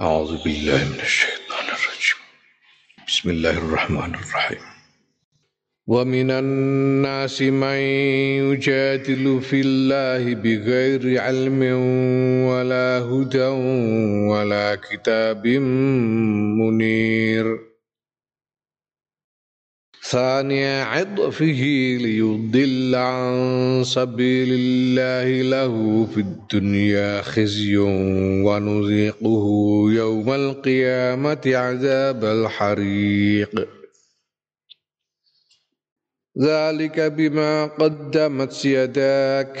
أعوذ 0.00 0.44
بالله 0.44 0.84
من 0.84 1.00
الشيطان 1.00 1.64
الرجيم 1.68 2.20
بسم 3.08 3.30
الله 3.30 3.50
الرحمن 3.58 4.14
الرحيم 4.14 4.58
ومن 5.86 6.30
الناس 6.30 7.42
من 7.42 7.76
يجادل 8.48 9.40
في 9.42 9.60
الله 9.60 10.34
بغير 10.34 11.20
علم 11.20 11.62
ولا 12.48 12.98
هدى 13.04 13.46
ولا 14.32 14.74
كتاب 14.90 15.46
منير 16.56 17.58
ثاني 20.12 20.80
عطفه 20.80 21.62
ليضل 22.00 22.94
عن 22.94 23.82
سبيل 23.84 24.48
الله 24.52 25.42
له 25.42 26.06
في 26.14 26.20
الدنيا 26.20 27.22
خزي 27.22 27.76
ونذيقه 28.46 29.46
يوم 29.90 30.32
القيامة 30.32 31.40
عذاب 31.46 32.24
الحريق. 32.24 33.68
ذلك 36.42 37.00
بما 37.00 37.66
قدمت 37.66 38.64
يداك. 38.64 39.60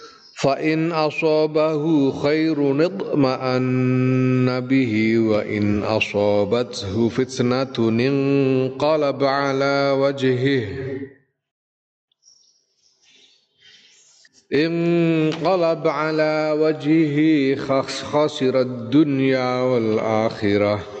فإن 0.41 0.91
أصابه 0.91 2.11
خير 2.11 2.85
اطمأن 2.85 4.59
به 4.59 5.19
وإن 5.19 5.83
أصابته 5.83 7.09
فتنة 7.09 7.89
انقلب 7.89 9.23
على 9.23 9.95
وجهه. 9.99 10.67
انقلب 14.53 15.87
على 15.87 16.55
وجهه 16.59 17.55
خسر 17.95 18.61
الدنيا 18.61 19.61
والآخرة. 19.61 21.00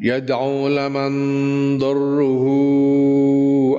يدعو 0.00 0.68
لمن 0.68 1.78
ضره 1.78 2.44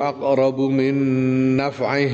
أقرب 0.09 0.59
من 0.59 1.57
نفعه. 1.57 2.09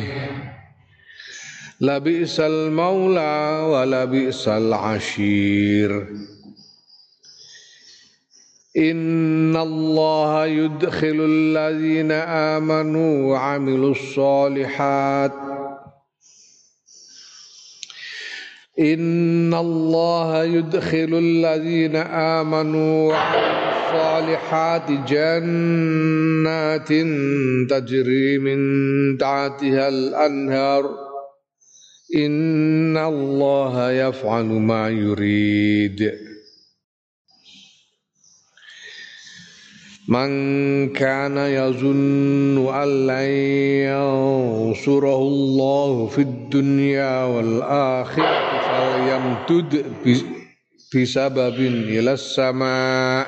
لبئس 1.81 2.39
المولى 2.39 3.65
ولبئس 3.69 4.47
العشير. 4.47 6.07
إن 8.77 9.55
الله 9.55 10.45
يدخل 10.45 11.17
الذين 11.29 12.11
آمنوا 12.11 13.33
وعملوا 13.33 13.91
الصالحات. 13.91 15.33
إن 18.79 19.53
الله 19.53 20.43
يدخل 20.43 21.09
الذين 21.13 21.95
آمنوا 21.95 23.13
وعملوا 23.13 23.64
الصالحات 24.15 24.91
جنات 25.11 26.87
تجري 27.69 28.37
من 28.37 28.59
تحتها 29.17 29.87
الأنهار. 29.87 30.89
إن 32.15 32.97
الله 32.97 33.91
يفعل 33.91 34.45
ما 34.45 34.89
يريد. 34.89 36.13
من 40.07 40.29
كان 40.93 41.37
يظن 41.37 42.73
أن 42.73 43.07
لن 43.07 43.29
ينصره 43.91 45.17
الله 45.17 46.07
في 46.07 46.21
الدنيا 46.21 47.23
والآخرة 47.23 48.59
فليمتد 48.67 49.85
بسبب 50.95 51.55
إلى 51.59 52.13
السماء. 52.13 53.27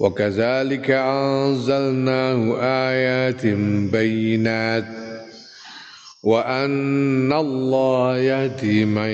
وكذلك 0.00 0.90
أنزلناه 0.90 2.40
آيات 2.88 3.46
بينات 3.92 4.88
وأن 6.24 7.32
الله 7.32 8.18
يهدي 8.18 8.84
من 8.84 9.10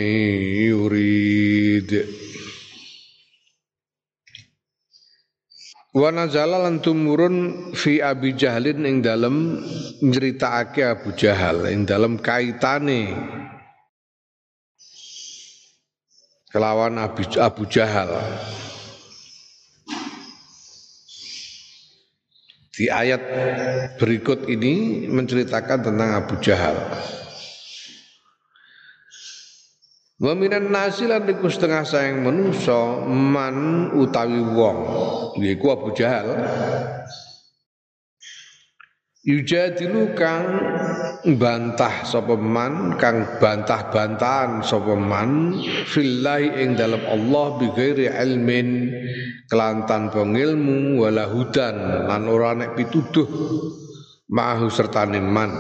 يريد 0.71 1.91
Wa 5.97 6.12
nazala 6.12 6.61
lan 6.61 6.84
tumurun 6.84 7.73
fi 7.73 8.05
Abi 8.05 8.37
Jahlin 8.37 8.84
ing 8.84 9.01
dalem 9.01 9.65
nyritakake 10.05 10.84
Abu 10.84 11.17
Jahal 11.17 11.73
ing 11.73 11.89
dalem 11.89 12.21
kaitane 12.21 13.17
kelawan 16.53 17.01
Abu, 17.01 17.25
Abu 17.41 17.65
Jahal 17.73 18.12
Di 22.72 22.88
ayat 22.88 23.20
berikut 24.00 24.48
ini 24.48 25.06
menceritakan 25.12 25.92
tentang 25.92 26.09
Abu 26.16 26.40
Jahal. 26.40 26.80
Wa 30.22 30.38
minan 30.38 30.70
nasi 30.70 31.09
lan 31.09 31.26
iku 31.26 31.50
setengah 31.50 31.82
sayang 31.82 32.22
manusa 32.22 33.09
man 33.09 33.90
utawi 33.97 34.38
wong 34.38 34.78
yaiku 35.41 35.73
Abu 35.73 35.97
Jahal 35.97 36.29
Yujadilu 39.22 40.18
kang 40.18 40.50
bantah 41.38 42.02
sapa 42.02 42.34
man 42.34 42.97
kang 42.97 43.38
bantah-bantahan 43.38 44.66
sapa 44.66 44.97
man 44.97 45.62
ing 46.58 46.73
dalam 46.73 47.06
Allah 47.06 47.46
bi 47.62 47.70
ghairi 47.70 48.09
ilmin 48.09 48.90
kelantan 49.46 50.09
pengilmu 50.09 51.06
wala 51.06 51.29
hudan 51.29 52.09
lan 52.09 52.26
ora 52.26 52.58
nek 52.58 52.73
pituduh 52.73 53.29
ma'ahu 54.26 54.73
sertane 54.73 55.22
man. 55.22 55.53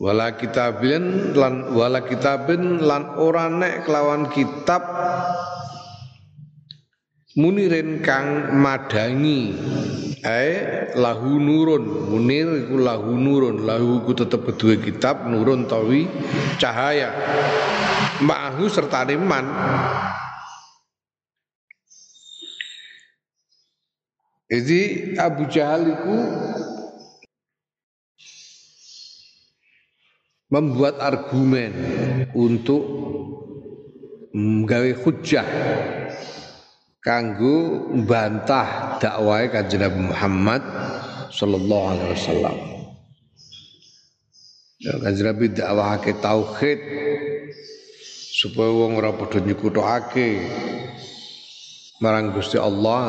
Wala 0.00 0.32
kitabin 0.32 1.36
lan 1.36 1.76
wala 1.76 2.00
kitabin 2.00 2.80
lan 2.80 3.12
ora 3.20 3.52
nek 3.52 3.84
kelawan 3.84 4.32
kitab 4.32 4.88
munirin 7.38 8.02
kang 8.02 8.58
madangi. 8.58 9.54
Ae 10.26 10.90
lahu 10.98 11.38
nurun. 11.38 12.10
Munir 12.10 12.66
iku 12.66 12.82
lahu 12.82 13.14
nurun. 13.14 13.62
Lahu 13.62 14.02
ku 14.02 14.10
tetep 14.18 14.42
kedua 14.42 14.74
kitab 14.82 15.30
nurun 15.30 15.70
tawi 15.70 16.10
cahaya. 16.58 17.14
Ma'ahu 18.18 18.66
serta 18.66 19.06
man 19.14 19.46
Jadi 24.48 25.12
Abu 25.20 25.44
Jahal 25.52 25.92
itu 25.92 26.16
membuat 30.48 30.96
argumen 31.04 31.76
untuk 32.32 32.80
menggawe 34.32 34.88
hujah 35.04 35.44
kanggo 37.08 37.88
bantah 38.04 39.00
dakwah 39.00 39.40
Kanjeng 39.48 39.80
Nabi 39.80 40.12
Muhammad 40.12 40.60
sallallahu 41.32 41.86
alaihi 41.96 42.12
wasallam. 42.12 42.56
Ya 44.76 44.92
Kanjeng 45.00 45.32
Nabi 45.32 45.44
dakwahake 45.56 46.20
tauhid 46.20 46.80
supaya 48.36 48.70
wong 48.76 49.00
ora 49.00 49.16
padha 49.16 49.40
nyekutokake 49.40 50.36
marang 52.04 52.36
Gusti 52.36 52.60
Allah. 52.60 53.08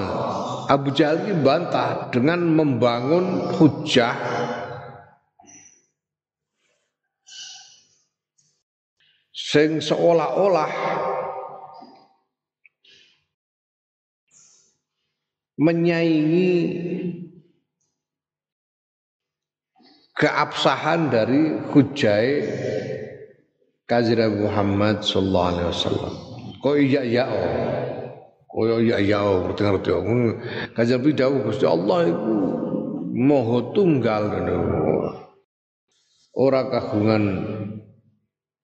Abu 0.71 0.95
Jahal 0.95 1.27
ini 1.27 1.35
bantah 1.43 2.07
dengan 2.07 2.55
membangun 2.55 3.51
hujah 3.51 4.15
sing 9.35 9.83
seolah-olah 9.83 10.71
menyaingi 15.59 16.51
keabsahan 20.15 21.11
dari 21.11 21.59
hujai 21.75 22.31
Kazira 23.89 24.29
Muhammad 24.29 25.01
sallallahu 25.01 25.49
alaihi 25.49 25.69
wasallam. 25.73 26.13
Kok 26.61 26.75
iya 26.77 27.01
iya 27.01 27.25
oh. 27.25 27.57
Kok 28.45 28.85
iya 28.85 28.97
iya 29.01 29.17
oh 29.25 29.49
ngerti 29.49 29.61
ngerti 29.65 29.89
oh. 29.89 30.03
Kanjeng 30.77 31.01
Nabi 31.01 31.09
dawuh 31.17 31.39
Gusti 31.49 31.65
Allah 31.65 31.99
iku 32.05 32.33
maha 33.17 33.57
tunggal 33.73 34.23
ora 36.39 36.61
kagungan 36.71 37.23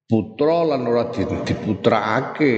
putra 0.08 0.60
lan 0.64 0.86
ora 0.88 1.10
diputraake 1.12 2.54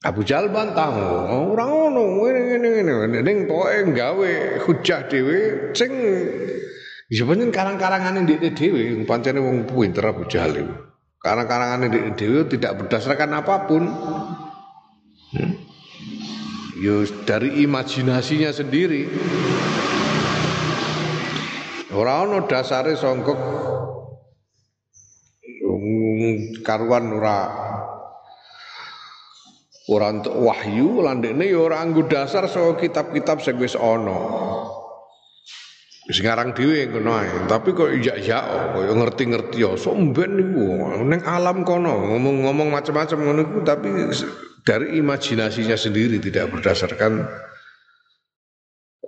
Abu 0.00 0.24
Jahal 0.24 0.48
bantah 0.48 0.96
ora 1.28 1.68
ngono 1.68 2.24
ngene 2.24 2.56
ngene 2.56 2.92
ngene 3.04 3.18
ning 3.20 3.38
pokoke 3.44 3.92
gawe 3.92 4.30
hujah 4.64 5.04
dhewe 5.12 5.38
sing 5.76 5.92
ya 7.12 7.28
pancen 7.28 7.52
karang-karangane 7.52 8.24
ndek 8.24 8.56
dhewe 8.56 9.04
pancene 9.04 9.44
wong 9.44 9.68
pinter 9.68 10.08
Abu 10.08 10.24
Jahal 10.24 10.56
iku 10.56 10.72
karang-karangane 11.20 11.92
ndek 11.92 12.04
dhewe 12.16 12.48
tidak 12.48 12.80
berdasarkan 12.80 13.44
apa 13.44 13.54
pun. 13.68 13.84
Hmm. 15.36 15.52
Yo 16.80 17.04
dari 17.28 17.60
imajinasinya 17.60 18.56
sendiri. 18.56 19.04
Ora 21.92 22.24
ono 22.24 22.48
dasare 22.48 22.96
songkok 22.96 23.36
karuan 26.64 27.12
ora 27.12 27.36
ora 29.90 30.14
untuk 30.14 30.38
wahyu 30.38 31.02
lan 31.02 31.18
dekne 31.18 31.50
ya 31.50 31.58
ora 31.66 31.82
dasar 32.06 32.46
saka 32.46 32.78
kitab-kitab 32.78 33.42
sing 33.42 33.58
wis 33.58 33.74
ana. 33.74 34.18
Wis 36.06 36.22
ngarang 36.22 36.54
dhewe 36.54 36.86
ngono. 36.94 37.46
Tapi 37.50 37.74
kok 37.74 37.90
iya-iya 37.90 38.70
kok 38.70 38.86
ngerti-ngerti 38.86 39.58
ya 39.58 39.74
sok 39.74 40.14
mben 40.14 40.30
niku 40.38 40.66
ning 41.10 41.20
alam 41.26 41.66
kono 41.66 42.06
ngomong-ngomong 42.14 42.70
macam-macam 42.70 43.18
ngono 43.18 43.40
iku 43.46 43.58
tapi 43.66 43.88
dari 44.62 45.02
imajinasinya 45.02 45.74
sendiri 45.74 46.22
tidak 46.22 46.54
berdasarkan 46.54 47.26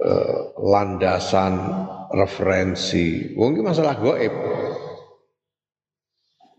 uh, 0.03 0.39
landasan 0.59 1.55
referensi. 2.11 3.33
Wong 3.39 3.63
masalah 3.63 3.95
gaib 4.03 4.35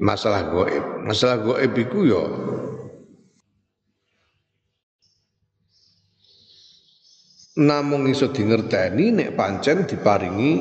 masalah 0.04 0.52
goib. 0.52 0.84
Masalah 1.08 1.38
goib 1.40 1.72
itu 1.80 2.12
ya 2.12 2.24
namung 7.54 8.10
iso 8.10 8.34
dingerteni 8.34 9.14
nek 9.14 9.38
pancen 9.38 9.86
diparingi 9.86 10.52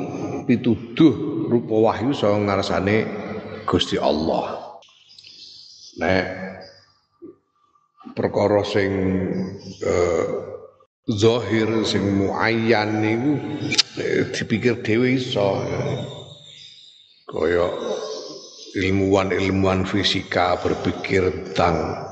pituduh 0.44 1.48
rupa 1.48 1.92
wahyu 1.92 2.12
saka 2.12 2.36
ngarsane 2.36 2.96
Gusti 3.64 3.96
Allah. 3.96 4.76
Nek 5.96 6.26
perkara 8.12 8.60
sing 8.64 8.92
eh, 9.80 10.26
zahir 11.08 11.68
sing 11.88 12.04
muayyan 12.20 13.00
niku 13.00 13.32
dipikir 14.36 14.84
dhewe 14.84 15.16
iso. 15.16 15.64
Kaya 17.32 17.72
ilmuwan-ilmuwan 18.76 19.88
fisika 19.88 20.60
berpikir 20.60 21.32
tentang 21.32 22.08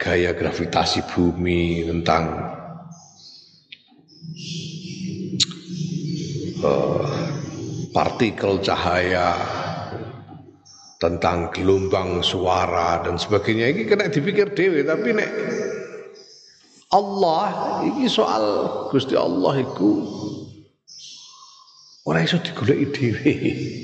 gaya 0.00 0.32
gravitasi 0.32 1.04
bumi, 1.12 1.84
tentang 1.84 2.24
partikel 7.94 8.58
cahaya, 8.60 9.34
tentang 11.04 11.52
gelombang 11.52 12.24
suara 12.24 13.04
dan 13.04 13.20
sebagainya. 13.20 13.68
Ini 13.76 13.82
kena 13.84 14.08
dipikir 14.08 14.56
dewi, 14.56 14.88
tapi 14.88 15.12
nek 15.12 15.30
Allah 16.94 17.44
ini 17.84 18.08
soal 18.08 18.44
Gusti 18.88 19.18
Allah 19.18 19.60
itu 19.60 19.90
Ora 22.04 22.20
iso 22.20 22.36
digoleki 22.36 22.84
dhewe. 22.92 23.32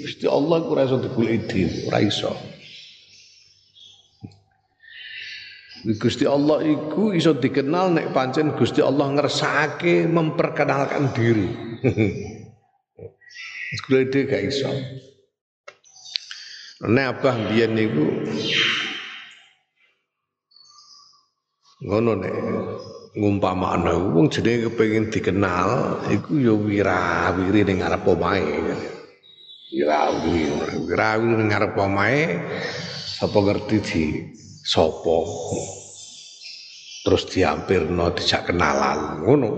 Gusti 0.05 0.29
Allah 0.29 0.61
ora 0.61 0.85
iso 0.85 1.01
digoleki 1.01 1.41
dhewe, 1.49 1.89
ora 1.89 2.05
iso. 2.05 2.37
Gusti 5.97 6.29
Allah 6.29 6.61
iku 6.61 7.17
iso 7.17 7.33
dikenal 7.33 7.97
nek 7.97 8.13
pancen 8.13 8.53
Gusti 8.53 8.85
Allah 8.85 9.09
ngersakake 9.17 10.05
memperkenalkan 10.05 11.17
diri. 11.17 11.49
Golek 13.71 14.11
dhewe 14.11 14.27
gak 14.27 14.43
iso. 14.51 14.67
Nek 16.91 17.07
abah 17.23 17.37
biyen 17.47 17.79
niku 17.79 18.03
ngono 21.87 22.19
nek 22.19 22.35
ngumpamakno 23.15 24.11
wong 24.11 24.27
jenenge 24.27 24.67
kepengin 24.67 25.07
dikenal 25.15 26.03
iku 26.11 26.35
ya 26.43 26.55
wirawiri 26.57 27.63
ning 27.63 27.79
ngarep 27.79 28.03
omahe. 28.11 28.43
Wirawiri 29.71 30.51
wirawiri 30.91 31.35
ning 31.39 31.49
ngarep 31.55 31.75
omahe 31.79 32.43
sapa 33.07 33.39
ngerti 33.39 33.77
di 33.87 34.03
sapa? 34.67 35.19
Terus 37.07 37.23
diampirno 37.31 38.11
dijak 38.19 38.51
kenalan 38.51 39.23
ngono 39.23 39.49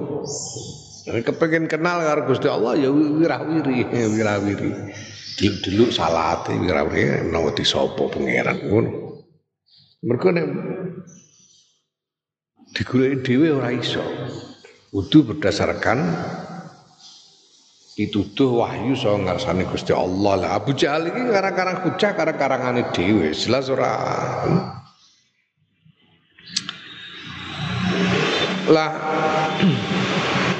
kepengin 1.06 1.66
kenal 1.66 1.98
karo 2.02 2.30
Gusti 2.30 2.46
Allah 2.46 2.78
ya 2.78 2.90
wirawiri 2.90 3.86
wirawiri 4.14 4.70
delok-delok 5.40 5.90
salate 5.90 6.54
wirawiri 6.54 7.26
di 7.56 7.64
sapa 7.66 8.04
pangeran 8.06 8.58
ngono 8.68 8.90
mergo 10.02 10.28
nek 10.34 10.46
digoleki 12.72 13.20
dhewe 13.22 13.48
ora 13.52 13.70
iso. 13.70 14.02
Kudu 14.92 15.24
berdasarkan 15.24 16.04
pituduh 17.96 18.60
wahyu 18.64 18.92
saka 18.96 19.16
ngarsane 19.24 19.64
Gusti 19.68 19.92
Allah 19.92 20.34
lah. 20.36 20.50
Abu 20.56 20.76
Jahal 20.76 21.08
iki 21.08 21.22
karang-karang 21.32 21.78
hujah 21.88 22.12
karang-karangane 22.12 22.82
dhewe, 22.92 23.32
jelas 23.32 23.72
ora. 23.72 23.92
Lah 28.68 28.90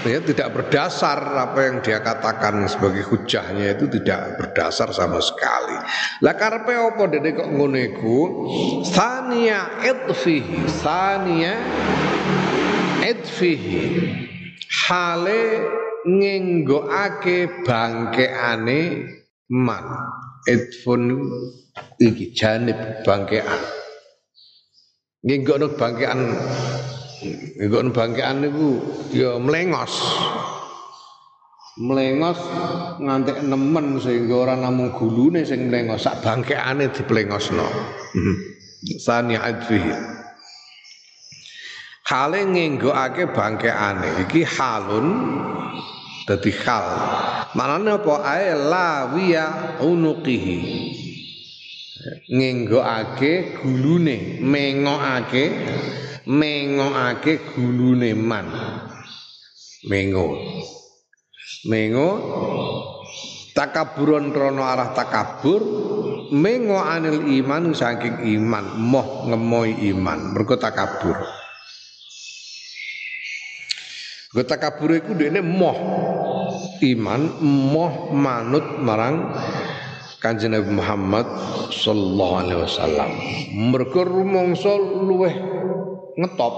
ya 0.03 0.19
tidak 0.23 0.49
berdasar 0.55 1.19
apa 1.19 1.59
yang 1.71 1.77
dia 1.79 2.03
katakan 2.03 2.67
sebagai 2.67 3.07
hujahnya 3.07 3.79
itu 3.79 3.87
tidak 4.01 4.39
berdasar 4.39 4.91
sama 4.91 5.23
sekali. 5.23 5.79
Lah 6.23 6.35
karepe 6.35 6.75
apa 6.75 7.03
dene 7.11 7.31
kok 7.35 7.49
ngono 7.51 7.79
iku? 7.79 8.19
Sania 8.87 9.83
idfihi, 9.83 10.67
sania 10.67 11.55
idfihi. 13.07 13.83
Hale 14.89 15.43
ngenggoake 16.09 17.63
bangkeane 17.63 18.81
man. 19.51 19.87
Idfun 20.43 21.03
iki 22.03 22.35
janib 22.35 23.07
bangkean. 23.07 23.63
Ngenggokno 25.23 25.79
bangkean 25.79 26.35
Iku 27.59 27.77
bangkean 27.95 28.43
niku 28.43 28.83
ya 29.15 29.39
mlengos. 29.39 29.95
Mlengos 31.81 32.37
nganti 33.01 33.49
nemen 33.49 33.97
sehingga 33.97 34.37
ora 34.45 34.55
namung 34.61 34.93
gulune 34.93 35.41
sing 35.47 35.73
mlengos, 35.73 36.05
sak 36.05 36.21
bangkeane 36.21 36.93
diplengosno. 36.93 37.65
Hmm. 38.13 38.37
Sani 39.01 39.39
adfihi. 39.39 39.95
Hale 42.13 42.45
ngenggokake 42.45 43.31
bangkeane 43.33 44.27
iki 44.29 44.45
halun 44.45 45.09
dadi 46.29 46.53
hal. 46.61 46.87
Manane 47.57 47.97
apa 47.97 48.15
ae 48.21 48.53
lawiya 48.53 49.79
unuqihi. 49.81 50.59
Ngenggokake 52.27 53.63
gulune, 53.63 54.43
mengokake 54.43 55.45
mengokake 56.27 57.55
gulune 57.55 58.15
man. 58.15 58.47
Mengo. 59.89 60.39
Mengo. 61.67 62.11
Takaburon 63.53 64.33
krono 64.33 64.65
arah 64.65 64.97
takabur 64.97 65.61
mengo 66.33 66.81
anil 66.81 67.29
iman 67.43 67.77
saking 67.77 68.25
iman. 68.41 68.81
Moh 68.81 69.29
ngemoi 69.29 69.83
iman. 69.93 70.33
Mergo 70.33 70.57
takabur. 70.57 71.19
Gue 74.33 74.49
takabur 74.49 74.97
iku 74.97 75.13
dene 75.13 75.45
moh 75.45 75.77
iman 76.81 77.21
moh 77.45 78.09
manut 78.17 78.81
marang 78.81 79.29
Kanjeng 80.23 80.55
Nabi 80.55 80.71
Muhammad 80.73 81.27
sallallahu 81.69 82.35
alaihi 82.41 82.61
wasallam. 82.63 83.11
Mergo 83.75 84.07
rumangsa 84.07 84.73
luweh 84.79 85.35
ngetop. 86.17 86.55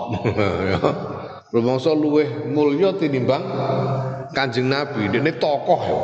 Rumangsa 1.55 1.95
luweh 1.95 2.51
mulya 2.51 2.99
tinimbang 2.99 3.45
Kanjeng 4.35 4.67
Nabi. 4.67 5.07
Ini 5.07 5.33
tokoh 5.39 5.81
ya 5.87 5.97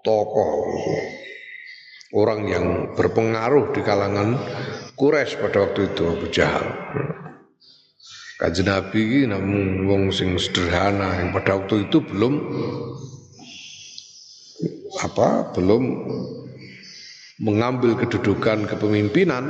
tokoh. 0.00 0.48
Orang 2.14 2.46
yang 2.46 2.94
berpengaruh 2.94 3.74
di 3.74 3.82
kalangan 3.82 4.38
Quraisy 4.94 5.42
pada 5.42 5.66
waktu 5.66 5.92
itu 5.92 6.02
Abu 6.06 6.26
Jahal. 6.32 6.64
Kanjeng 8.40 8.72
Nabi 8.72 9.28
namun 9.28 9.84
wong 9.84 10.02
sing 10.14 10.38
sederhana 10.40 11.20
yang 11.20 11.34
pada 11.36 11.60
waktu 11.60 11.90
itu 11.90 12.00
belum 12.00 12.34
apa 15.02 15.52
belum 15.52 15.82
mengambil 17.42 17.98
kedudukan 17.98 18.70
kepemimpinan 18.70 19.44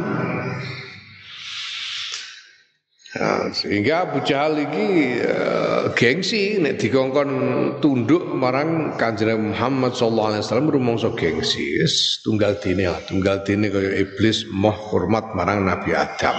sehingga 3.55 4.11
Abu 4.11 4.27
Jahal 4.27 4.59
ini 4.59 5.23
uh, 5.23 5.95
gengsi 5.95 6.59
nek 6.59 6.83
dikongkon 6.83 7.31
tunduk 7.79 8.27
marang 8.27 8.99
Kanjeng 8.99 9.55
Muhammad 9.55 9.95
sallallahu 9.95 10.29
alaihi 10.35 10.43
wasallam 10.43 10.69
rumangsa 10.75 11.15
gengsi. 11.15 11.79
Yes, 11.79 12.19
tunggal 12.27 12.59
lah, 12.59 12.99
tunggal 13.07 13.47
dine 13.47 13.71
kaya 13.71 14.03
iblis 14.03 14.51
moh 14.51 14.75
hormat 14.75 15.31
marang 15.39 15.63
Nabi 15.63 15.95
Adam. 15.95 16.35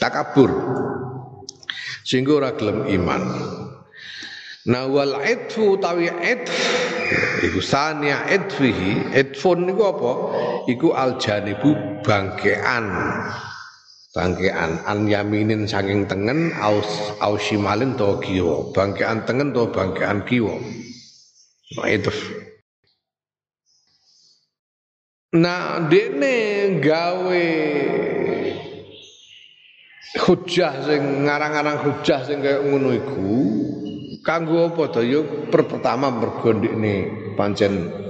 Takabur. 0.00 0.48
Sehingga 2.08 2.40
ora 2.40 2.50
gelem 2.56 2.88
iman. 2.88 3.22
Nah 4.64 4.88
wal 4.88 5.20
idfu 5.20 5.76
tawi 5.76 6.08
idf 6.08 6.56
iku 7.44 7.60
sania 7.60 8.24
idfihi 8.32 9.12
idfun 9.12 9.68
niku 9.68 9.92
apa? 9.92 10.12
Iku 10.72 10.96
al 10.96 11.20
janibu 11.20 12.00
bangkean 12.00 12.88
bangkean 14.14 14.78
an 14.86 15.10
yaminin 15.10 15.66
saking 15.66 16.06
tengen 16.06 16.54
aus 16.62 17.18
aus 17.18 17.42
shimalin 17.42 17.98
to 17.98 18.14
kiwa 18.22 18.70
bangkean 18.70 19.26
tengen 19.26 19.50
to 19.50 19.66
bangkean 19.74 20.22
kiwa 20.22 20.54
nah 21.74 21.90
itu. 21.90 22.14
Nah 25.34 25.90
dene 25.90 26.78
gawe 26.78 27.46
hujah 30.22 30.72
sing 30.86 31.26
ngarang-ngarang 31.26 31.82
hujah 31.82 32.22
sing 32.22 32.38
kaya 32.38 32.62
ngono 32.62 32.94
iku 32.94 33.34
kanggo 34.22 34.70
apa 34.70 34.94
to? 34.94 35.02
Ya 35.02 35.26
pertama 35.50 36.14
mergo 36.14 36.54
ndekne 36.54 36.94
pancen 37.34 38.03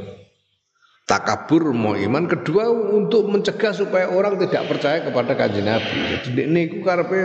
takabur 1.05 1.73
mau 1.77 1.97
iman. 1.97 2.25
Kedua 2.29 2.69
untuk 2.73 3.29
mencegah 3.29 3.73
supaya 3.73 4.09
orang 4.11 4.41
tidak 4.41 4.69
percaya 4.69 5.05
kepada 5.05 5.33
kanjeng 5.37 5.69
Nabi. 5.69 6.25
Jadi 6.25 6.41
ini 6.45 6.61
ku 6.73 6.79
karepe 6.85 7.19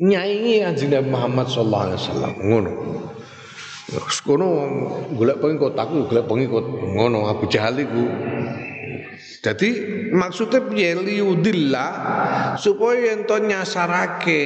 nyaingi 0.00 0.64
kanjeng 0.64 0.90
Nabi 0.92 1.08
Muhammad 1.08 1.46
sallallahu 1.48 1.84
alaihi 1.88 2.00
wasallam. 2.00 2.32
Ngono. 2.40 2.72
Kono 4.24 4.48
golek 5.12 5.38
pengikut 5.42 5.76
aku 5.76 6.08
golek 6.08 6.24
pengikut. 6.24 6.64
Ngono 6.96 7.28
Abu 7.28 7.44
Jahal 7.52 7.76
iku. 7.76 8.04
Jadi 9.42 9.68
maksudnya 10.14 10.62
piye? 10.62 10.94
Liudillah 10.94 11.92
supaya 12.56 13.18
ento 13.18 13.36
nyasarake 13.42 14.42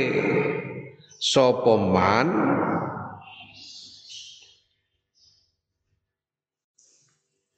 sapa 1.20 1.76
man 1.76 2.26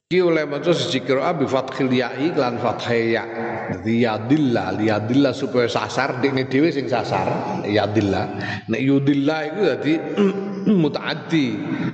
Iki 0.09 0.25
oleh 0.25 0.41
maca 0.49 0.73
siji 0.73 1.05
qiraah 1.05 1.37
bi 1.37 1.45
fathil 1.45 1.93
ya'i 1.93 2.33
lan 2.33 2.57
fathai 2.57 3.13
ya. 3.13 3.29
Dadi 3.69 4.09
yadillah, 4.09 4.73
liyadillah 4.81 5.37
supaya 5.37 5.69
sasar 5.69 6.17
dekne 6.17 6.49
dhewe 6.49 6.73
sing 6.73 6.89
sasar, 6.89 7.61
yadillah. 7.69 8.25
Nek 8.73 8.81
yudillah 8.81 9.53
iku 9.53 9.61
dadi 9.69 9.93
mutaaddi 10.81 11.45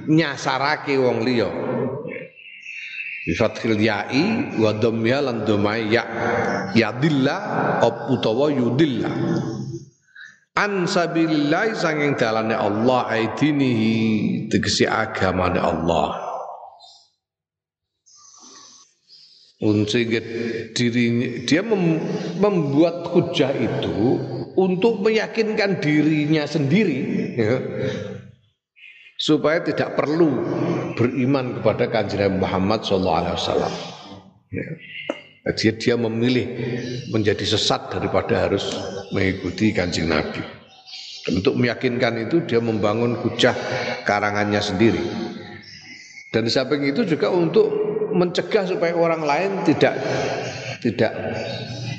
nyasarake 0.08 0.96
wong 0.96 1.28
liya. 1.28 1.52
Bi 3.28 3.36
fathil 3.36 3.76
ya'i 3.84 4.64
wa 4.64 4.72
dhammia 4.72 5.20
lan 5.20 5.44
dhammai 5.44 5.92
ya. 5.92 6.08
Yadillah 6.72 7.84
utawa 8.16 8.48
yudillah. 8.48 9.12
An 10.56 10.88
sabilillah 10.88 11.76
sanging 11.76 12.16
dalane 12.16 12.56
Allah 12.56 13.12
aidinihi 13.12 14.48
tegese 14.48 14.88
agamane 14.88 15.60
Allah. 15.60 16.35
Sehingga 19.90 20.22
diri 20.78 21.42
dia 21.50 21.66
mem, 21.66 21.98
membuat 22.38 23.10
hujah 23.10 23.50
itu 23.56 24.22
untuk 24.54 25.02
meyakinkan 25.02 25.82
dirinya 25.82 26.46
sendiri 26.46 27.00
ya, 27.36 27.56
supaya 29.18 29.64
tidak 29.66 29.98
perlu 29.98 30.30
beriman 30.96 31.60
kepada 31.60 31.90
kanjeng 31.92 32.38
Muhammad 32.40 32.86
SAW. 32.86 33.36
Ya. 34.52 34.68
Dia, 35.46 35.78
dia 35.78 35.94
memilih 35.94 36.48
menjadi 37.14 37.46
sesat 37.46 37.94
daripada 37.94 38.50
harus 38.50 38.66
mengikuti 39.14 39.70
kanjeng 39.70 40.10
Nabi. 40.10 40.42
untuk 41.26 41.58
meyakinkan 41.58 42.30
itu 42.30 42.46
dia 42.46 42.62
membangun 42.62 43.18
hujah 43.18 43.58
karangannya 44.06 44.62
sendiri. 44.62 45.02
Dan 46.30 46.46
di 46.46 46.52
samping 46.54 46.86
itu 46.86 47.02
juga 47.02 47.34
untuk 47.34 47.85
mencegah 48.16 48.64
supaya 48.64 48.96
orang 48.96 49.22
lain 49.28 49.52
tidak 49.68 50.00
tidak 50.80 51.12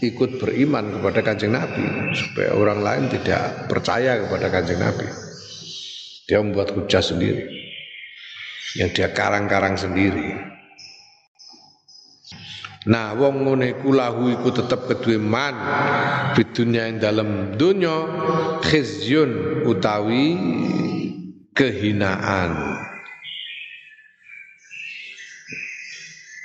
ikut 0.00 0.40
beriman 0.40 1.00
kepada 1.00 1.20
kanjeng 1.24 1.52
Nabi 1.52 2.12
supaya 2.16 2.56
orang 2.56 2.80
lain 2.80 3.04
tidak 3.12 3.68
percaya 3.68 4.20
kepada 4.24 4.48
kanjeng 4.48 4.80
Nabi. 4.80 5.08
Dia 6.26 6.42
membuat 6.42 6.74
hujah 6.74 7.04
sendiri. 7.04 7.46
Yang 8.76 8.90
dia 8.98 9.08
karang-karang 9.14 9.78
sendiri. 9.78 10.36
Nah, 12.86 13.18
wong 13.18 13.42
ngene 13.42 13.78
iku 13.78 13.90
lahu 13.90 14.30
iku 14.30 14.54
tetep 14.54 14.86
kedue 14.86 15.18
man 15.18 15.58
bidunya 16.38 16.86
ing 16.86 17.02
dalam 17.02 17.58
dunya 17.58 18.06
khizyun 18.62 19.62
utawi 19.66 20.38
kehinaan 21.50 22.78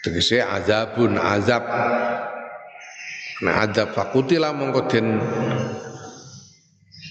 tegese 0.02 0.42
azabun 0.42 1.18
azab. 1.18 1.64
Nah 3.42 3.56
azab 3.66 3.94
fakutila 3.94 4.54
mongko 4.54 4.82
den 4.90 5.18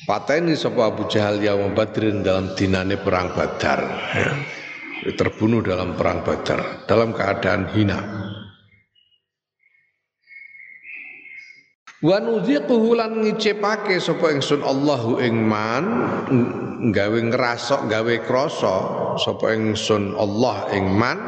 pateni 0.07 0.55
sapa 0.59 0.91
Abu 0.91 1.07
Jahal 1.11 1.43
yaum 1.43 1.75
Badrin 1.75 2.23
dalam 2.23 2.55
dinane 2.55 2.99
perang 2.99 3.35
Badar. 3.35 3.81
Ya. 4.15 4.31
terbunuh 5.17 5.65
dalam 5.65 5.97
perang 5.97 6.21
Badar 6.21 6.85
dalam 6.85 7.17
keadaan 7.17 7.73
hina 7.73 7.99
Wa 12.01 12.17
nudziquhu 12.17 12.97
lan 12.97 13.21
ngicepake 13.21 14.01
sapa 14.01 14.33
ingsun 14.33 14.65
Allahu 14.65 15.21
ing 15.21 15.37
man 15.45 15.85
gawe 16.97 17.19
ngrasok 17.29 17.93
gawe 17.93 18.15
krasa 18.25 18.77
sapa 19.21 19.53
ingsun 19.53 20.17
Allah 20.17 20.73
ing 20.73 20.97
man 20.97 21.21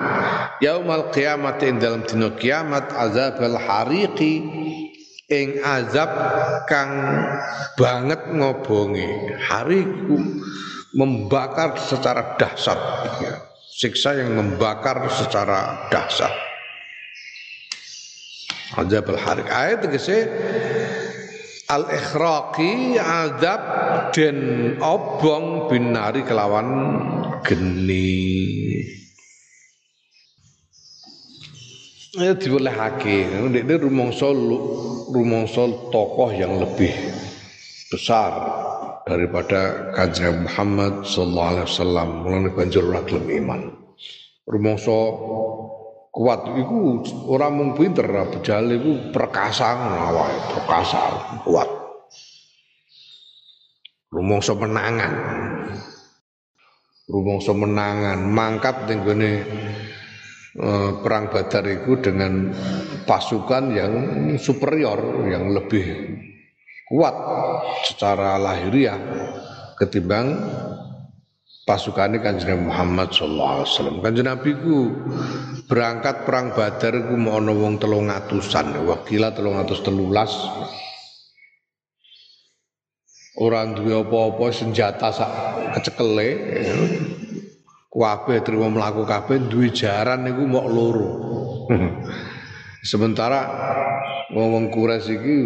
yaumal 0.65 1.13
qiyamati 1.13 1.69
ing 1.69 1.77
dalam 1.77 2.09
dina 2.09 2.33
kiamat 2.33 2.89
azabal 2.89 3.61
hariqi 3.61 4.41
ing 5.29 5.61
azab 5.61 6.09
kang 6.65 7.21
banget 7.77 8.33
ngobongi 8.33 9.37
hari 9.45 9.85
ku 9.85 10.25
membakar 10.97 11.77
secara 11.77 12.41
dahsyat 12.41 12.81
ya. 13.21 13.45
siksa 13.77 14.17
yang 14.17 14.41
membakar 14.41 15.05
secara 15.13 15.93
dahsyat 15.93 16.52
azab 18.77 19.07
al 19.13 19.21
harik 19.21 19.49
ayat 19.49 19.79
tegese 19.85 20.19
al 21.69 21.85
ikhraqi 21.89 22.97
azab 22.97 23.63
den 24.17 24.39
obong 24.81 25.69
binari 25.73 26.25
kelawan 26.25 26.69
geni 27.45 28.23
Ya 32.13 32.37
dibolehake. 32.37 33.25
Ini 33.25 33.65
rumongso 33.81 34.37
rumongso 35.17 35.89
tokoh 35.89 36.29
yang 36.29 36.61
lebih 36.61 36.93
besar 37.89 38.37
daripada 39.09 39.93
kanjeng 39.97 40.45
Muhammad 40.45 41.09
sallallahu 41.09 41.51
alaihi 41.57 41.69
wasallam 41.73 42.09
mulane 42.21 42.51
banjur 42.53 42.85
ora 42.85 43.01
iman. 43.09 43.61
Rumongso 44.45 44.99
kuat 46.13 46.45
iku 46.53 47.01
ora 47.25 47.49
mung 47.49 47.73
pinter 47.73 48.05
Abu 48.05 48.45
Jahal 48.45 48.77
iku 48.77 49.09
perkasa 49.11 49.73
awake, 50.13 50.61
perkasa 50.61 51.01
kuat. 51.49 51.69
Rumongso 54.13 54.53
menangan. 54.61 55.13
Rumongso 57.09 57.57
menangan 57.57 58.21
mangkat 58.29 58.93
ning 58.93 59.01
Eh, 60.53 60.91
perang 61.01 61.33
Badar 61.33 61.65
itu 61.65 61.97
dengan 62.05 62.53
pasukan 63.09 63.73
yang 63.73 63.93
superior, 64.37 65.25
yang 65.25 65.49
lebih 65.49 66.13
kuat 66.93 67.17
secara 67.89 68.37
lahiriah 68.37 69.01
ketimbang 69.81 70.37
pasukan 71.63 72.19
Kanjeng 72.19 72.67
Muhammad 72.67 73.15
sallallahu 73.15 73.63
alaihi 73.63 73.71
wasallam. 73.71 74.03
Kanjeng 74.03 74.27
Nabi 74.27 74.51
ku 74.59 74.91
berangkat 75.71 76.27
perang 76.27 76.51
Badar 76.55 76.95
ku 77.07 77.15
mau 77.15 77.39
ana 77.39 77.55
wong 77.55 77.79
300-an, 77.79 78.83
wakila 78.87 79.31
313. 79.35 80.83
Orang 83.41 83.73
duwe 83.73 83.97
apa-apa 83.97 84.53
senjata 84.53 85.09
sak 85.09 85.31
kecekele 85.73 86.29
kabeh 87.89 88.45
terima 88.45 88.69
mlaku 88.69 89.09
kabeh 89.09 89.49
duwe 89.49 89.73
jaran 89.73 90.29
niku 90.29 90.45
mok 90.45 90.67
loro. 90.69 91.09
Sementara 92.91 93.41
ngomong 94.35 94.69
Quraisy 94.69 95.13
iki 95.17 95.37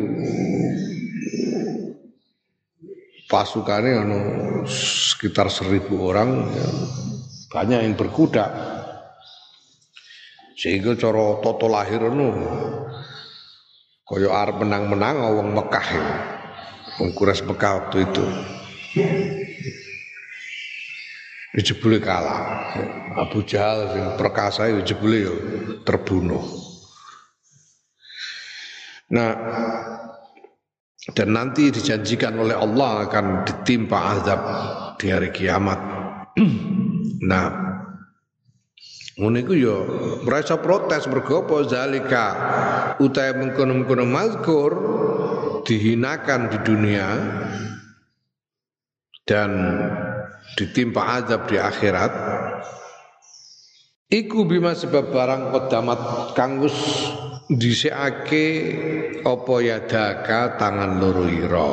pasukannya 3.27 3.93
ono 4.07 4.19
sekitar 4.67 5.51
seribu 5.51 6.11
orang 6.11 6.47
banyak 7.51 7.81
yang 7.83 7.95
berkuda. 7.99 8.47
Sehingga 10.57 10.97
cara 10.97 11.43
toto 11.45 11.69
lahir 11.69 12.01
nu 12.09 12.33
kaya 14.07 14.31
arep 14.31 14.63
menang-menang 14.63 15.19
wong 15.37 15.49
Mekah 15.53 15.89
wong 17.03 17.11
Quraisy 17.13 17.45
Mekah 17.45 17.73
waktu 17.83 17.97
itu. 18.09 18.25
Jebule 21.57 22.01
kalah. 22.01 22.73
Abu 23.17 23.41
Jahal 23.45 23.89
sing 23.97 24.05
perkasa 24.21 24.69
ya 24.69 24.81
jebule 24.85 25.25
ya 25.25 25.35
terbunuh. 25.89 26.45
Nah, 29.09 29.33
dan 31.15 31.39
nanti 31.39 31.71
dijanjikan 31.71 32.35
oleh 32.35 32.59
Allah 32.59 33.07
akan 33.07 33.47
ditimpa 33.47 33.99
azab 34.19 34.41
di 34.99 35.07
hari 35.15 35.31
kiamat. 35.31 35.79
nah, 37.31 37.47
ngono 39.17 39.39
ya 39.55 39.77
merasa 40.27 40.59
protes 40.59 41.07
mergo 41.07 41.47
apa 41.47 41.57
zalika 41.65 42.27
utahe 42.99 43.33
mengkono-mengkono 43.39 44.05
mazkur 44.05 44.73
dihinakan 45.63 46.53
di 46.53 46.59
dunia 46.61 47.09
dan 49.25 49.51
ditimpa 50.61 51.23
azab 51.23 51.49
di 51.49 51.57
akhirat 51.57 52.13
iku 54.13 54.45
bima 54.45 54.77
sebab 54.77 55.09
barang 55.11 55.43
kodamat 55.55 56.01
kangus 56.37 56.77
dhisikake 57.47 58.47
apa 59.23 59.55
yadaka 59.63 60.59
tangan 60.59 60.99
loro 60.99 61.31
ira 61.31 61.73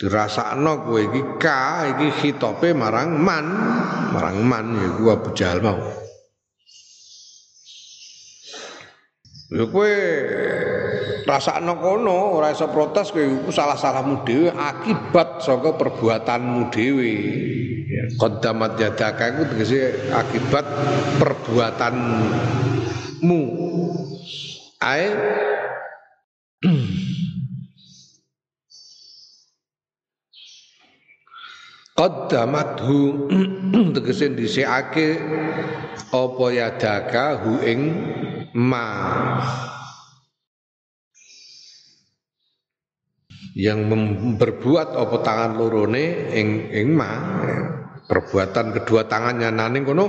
dirasakno 0.00 0.88
kowe 0.88 1.00
iki 1.00 1.22
ka 1.36 1.86
iki 1.92 2.08
khitope 2.18 2.72
marang 2.72 3.20
man 3.20 3.46
marang 4.16 4.40
man 4.42 4.72
ya 4.74 4.88
gua 4.96 5.20
Abu 5.20 5.30
mau. 5.60 5.78
Ya 9.50 9.64
kowe 9.68 9.94
rasakno 11.28 11.76
kono 11.84 12.38
ora 12.40 12.48
iso 12.48 12.72
protes 12.72 13.12
kowe 13.12 13.20
iku 13.20 13.52
salah-salahmu 13.52 14.24
dhewe 14.24 14.48
akibat 14.56 15.44
saka 15.44 15.76
perbuatanmu 15.76 16.72
dhewe. 16.72 17.12
Qaddamat 18.16 18.80
yadaka 18.80 19.36
iku 19.36 19.42
tegese 19.52 20.10
akibat 20.16 20.64
perbuatanmu 23.20 23.40
ae 24.80 25.08
qaddamathu 31.96 33.28
tegese 33.94 34.32
dhisikake 34.32 35.08
apa 36.10 36.44
yadaka 36.48 37.44
hu 37.44 37.60
ing 37.60 37.80
ma? 38.56 38.88
Yang 43.50 43.80
berbuat 44.38 44.94
apa 44.94 45.16
tangan 45.26 45.58
lorone 45.58 46.32
ing 46.32 46.70
ing 46.72 46.88
ma 46.96 47.12
perbuatan 48.06 48.76
kedua 48.76 49.04
tangannya 49.08 49.50
naning 49.52 49.84
kono 49.84 50.06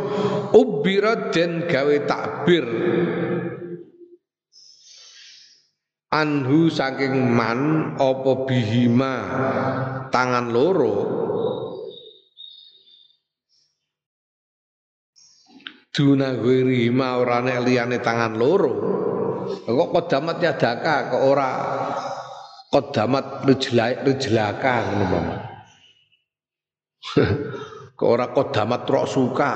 ubira 0.56 1.32
den 1.34 1.66
gawe 1.66 1.96
takbir. 2.08 2.66
Anhu 6.12 6.68
saking 6.68 7.32
man 7.32 7.96
apa 7.96 8.32
bihima 8.44 9.16
tangan 10.12 10.52
loro? 10.52 10.96
Duna 15.92 16.36
wirima 16.36 17.20
ora 17.20 17.40
nek 17.40 17.64
liyane 17.64 18.04
tangan 18.04 18.36
loro. 18.36 18.76
Kok 19.68 19.90
kodamat 19.92 20.38
yadaka 20.44 21.16
kok 21.16 21.24
ora? 21.24 21.52
Kodamat 22.72 23.44
rejlaka 23.48 24.76
ngono 24.96 25.52
Kok 28.02 28.10
ora 28.10 28.34
kodamat 28.34 28.82
rok 28.90 29.06
suka. 29.06 29.52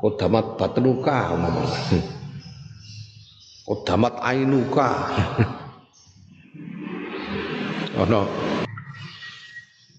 Kodamat 0.00 0.56
batnuka 0.56 1.36
mama. 1.36 1.68
Kodamat 3.68 4.16
ainuka. 4.24 4.88
Ana 8.00 8.24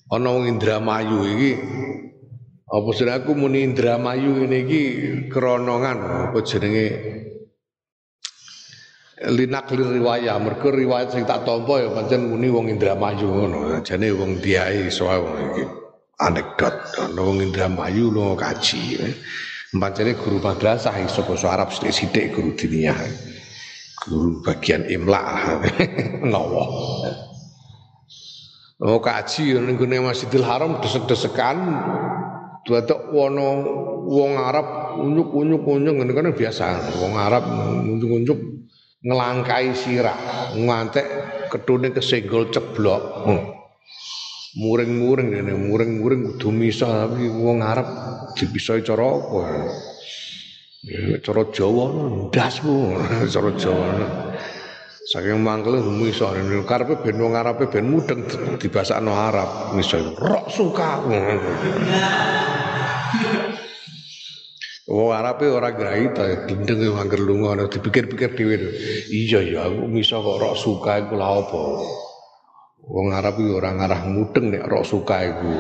ana 0.10 0.28
wong 0.34 0.50
Indramayu 0.50 1.22
iki 1.38 1.52
apa 2.66 2.90
aku 2.90 3.32
muni 3.38 3.62
Indramayu 3.62 4.50
ini 4.50 4.58
iki 4.66 4.82
keronongan 5.30 6.34
apa 6.34 6.40
jenenge 6.42 6.88
linaklir 9.30 9.86
riwayah 10.00 10.42
mergo 10.42 10.74
riwayat 10.74 11.14
sing 11.14 11.30
tak 11.30 11.46
tampa 11.46 11.78
ya 11.78 11.94
pancen 11.94 12.26
muni 12.26 12.50
wong 12.50 12.74
Indramayu 12.74 13.30
ngono 13.30 13.86
jane 13.86 14.10
wong 14.10 14.42
diai 14.42 14.90
soal 14.90 15.30
iki 15.54 15.79
anekdot 16.20 16.76
ana 17.00 17.22
wong 17.24 17.40
Indramayu 17.40 18.12
lunga 18.12 18.52
kaji 18.52 19.00
pancene 19.72 20.18
guru 20.18 20.42
madrasah 20.42 20.98
iso 21.00 21.22
basa 21.24 21.54
Arab 21.54 21.70
sithik-sithik 21.70 22.34
guru 22.34 22.58
diniyah. 22.58 22.98
Guru 24.00 24.42
bagian 24.42 24.88
imla 24.90 25.22
nawa. 26.32 26.66
Oh 28.80 29.00
kaji 29.04 29.60
ning 29.60 29.76
gone 29.76 29.98
Masjidil 30.02 30.44
Haram 30.44 30.82
desek-desekan. 30.82 31.58
Tuatok 32.66 33.16
wono 33.16 33.48
wong 34.10 34.36
Arab 34.36 35.00
unyuk-unyuk-unyuk 35.00 35.96
ngene 36.02 36.12
kan 36.12 36.32
biasa. 36.34 36.66
Wong 37.00 37.14
Arab 37.16 37.44
unyuk-unyuk 37.86 38.40
ngelangkai 39.00 39.72
sirah 39.72 40.18
ngantek 40.58 41.08
ketune 41.54 41.94
kesenggol 41.94 42.50
ceblok. 42.52 43.04
Hmm. 43.28 43.59
Muring-muring 44.58 45.30
ini 45.36 45.54
muring-muring 45.54 46.34
kudu 46.34 46.50
misah 46.50 47.06
tapi 47.06 47.30
wong 47.30 47.62
Arab 47.62 47.86
dipisah 48.34 48.82
cara 48.82 49.06
apa 49.06 49.42
Cara 51.20 51.44
Jawa 51.52 51.86
ndasmu 52.32 52.96
cara 53.36 53.52
Jawa. 53.60 53.88
Saking 55.12 55.44
mangkel 55.44 55.84
miso 55.84 56.32
karepe 56.64 57.04
ben 57.04 57.20
wong 57.20 57.36
Arabe 57.36 57.68
ben 57.68 57.84
mudeng 57.92 58.24
dibasakno 58.56 59.12
Arab 59.12 59.76
miso 59.76 60.00
rok 60.16 60.48
suka. 60.48 61.04
Wong 64.90 65.14
Arabe 65.14 65.46
ora 65.52 65.70
graita 65.70 66.50
gendeng 66.50 66.82
mangger 66.96 67.22
lunga 67.22 67.68
dipikir-pikir 67.70 68.34
dhewe. 68.34 68.58
Iya 69.12 69.40
ya 69.46 69.60
aku 69.68 69.86
miso 69.86 70.18
kok 70.18 70.40
rok 70.42 70.56
suka 70.58 71.06
iku 71.06 71.14
lha 71.20 71.28
apa? 71.28 71.62
Wong 72.90 73.14
Arab 73.14 73.38
iki 73.38 73.54
ora 73.54 73.70
ngarah 73.70 74.02
mudeng 74.10 74.50
nek 74.50 74.66
rok 74.66 74.82
suka 74.82 75.22
iku. 75.22 75.54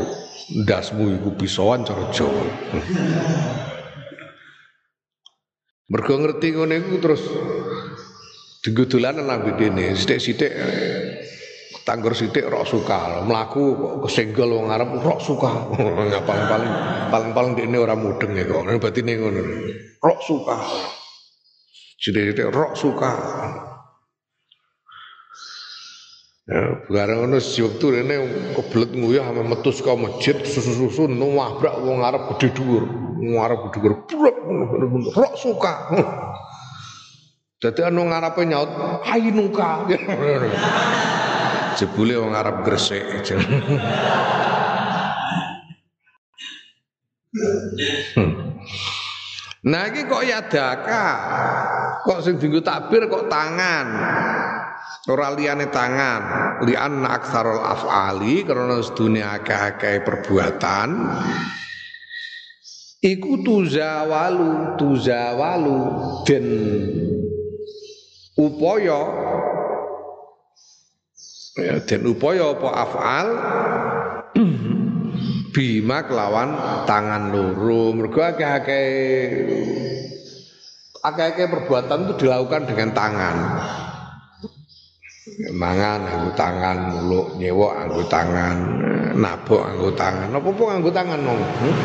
Ndasmu 0.65 1.22
iku 1.22 1.30
pisoan 1.38 1.86
cara 1.86 2.10
Jawa. 2.10 2.46
Mergo 5.94 6.13
ngerti 6.18 6.58
ngene 6.58 6.76
iku 6.82 6.98
terus 6.98 7.22
digudulanan 8.65 9.30
nang 9.30 9.46
dene 9.46 9.94
sithik-sithik 9.94 10.54
tanggur 11.86 12.18
sithik 12.18 12.50
rok 12.50 12.65
suka. 12.65 13.22
Mlaku 13.22 13.78
kesenggol 14.10 14.50
wong 14.50 14.74
Arab 14.74 14.98
rok 14.98 15.22
suka. 15.22 15.70
Paling-paling 16.30 16.72
paling-paling 17.13 17.54
dene 17.54 17.78
ora 17.78 17.94
mudeng 17.94 18.34
ya 18.34 18.50
kok. 18.50 18.65
Batine 18.82 19.13
ngono. 19.22 19.42
Rok 20.02 20.20
suka. 20.26 20.58
Sithik-sithik 21.94 22.50
rok 22.50 22.74
suka 22.74 23.12
Ya, 26.50 26.82
barang 26.90 27.30
ngono 27.30 27.38
si 27.38 27.62
wektu 27.62 27.94
rene 27.94 28.26
kebelet 28.58 28.98
nguyah 28.98 29.22
ame 29.22 29.46
metu 29.46 29.70
saka 29.70 29.94
masjid 29.94 30.34
susu-susu 30.34 31.06
nuwabrak 31.06 31.78
wong 31.78 32.02
Arab 32.02 32.26
gede 32.34 32.58
dhuwur. 32.58 32.90
Wong 33.22 33.38
Arab 33.38 33.70
gede 33.70 33.94
dhuwur 34.10 34.34
rok 35.14 35.38
suka. 35.38 35.94
Dadi 37.62 37.86
anu 37.86 38.10
ngarepe 38.10 38.50
nyaut 38.50 38.66
ainuka. 39.06 39.86
Jebule 41.78 42.18
wong 42.18 42.34
Arab 42.34 42.66
gresik. 42.66 43.06
Nah 49.70 49.86
iki 49.86 50.02
kok 50.10 50.26
yadaka. 50.26 51.06
Kok 52.10 52.20
sing 52.26 52.42
dienggo 52.42 52.66
takbir 52.66 53.06
kok 53.06 53.30
tangan 53.30 53.86
ora 55.10 55.34
liyane 55.34 55.74
tangan 55.74 56.22
li 56.69 56.78
anna 56.78 57.17
aktsarul 57.17 57.65
af'ali 57.65 58.45
karena 58.45 58.78
sedune 58.86 59.26
akeh-akeh 59.26 60.06
perbuatan. 60.06 60.89
Iku 63.00 63.41
tuzawalu 63.41 64.76
tuzawalu 64.78 65.78
den 66.28 66.45
upaya 68.38 69.02
ya 71.58 71.76
den 71.82 72.02
upaya 72.06 72.54
apa 72.54 72.69
af'al? 72.69 73.28
Bima 75.56 76.06
kelawan 76.06 76.54
tangan 76.86 77.34
loro. 77.34 77.95
Mergo 77.98 78.22
akeh-akeh 78.22 78.86
akeh-akeh 81.02 81.48
perbuatan 81.48 82.00
itu 82.06 82.13
dilakukan 82.28 82.67
dengan 82.67 82.89
tangan 82.91 83.36
mangan 85.47 86.04
anggo 86.04 86.32
tangan 86.36 86.78
muluk 86.91 87.39
nyewa 87.39 87.88
anggo 87.88 88.04
tangan 88.12 88.58
nabok 89.15 89.63
anggo 89.63 89.89
tangan. 89.95 90.36
Apa-apa 90.36 90.63
anggo 90.75 90.91
tangan 90.91 91.19
nong 91.23 91.39
hmm? 91.39 91.75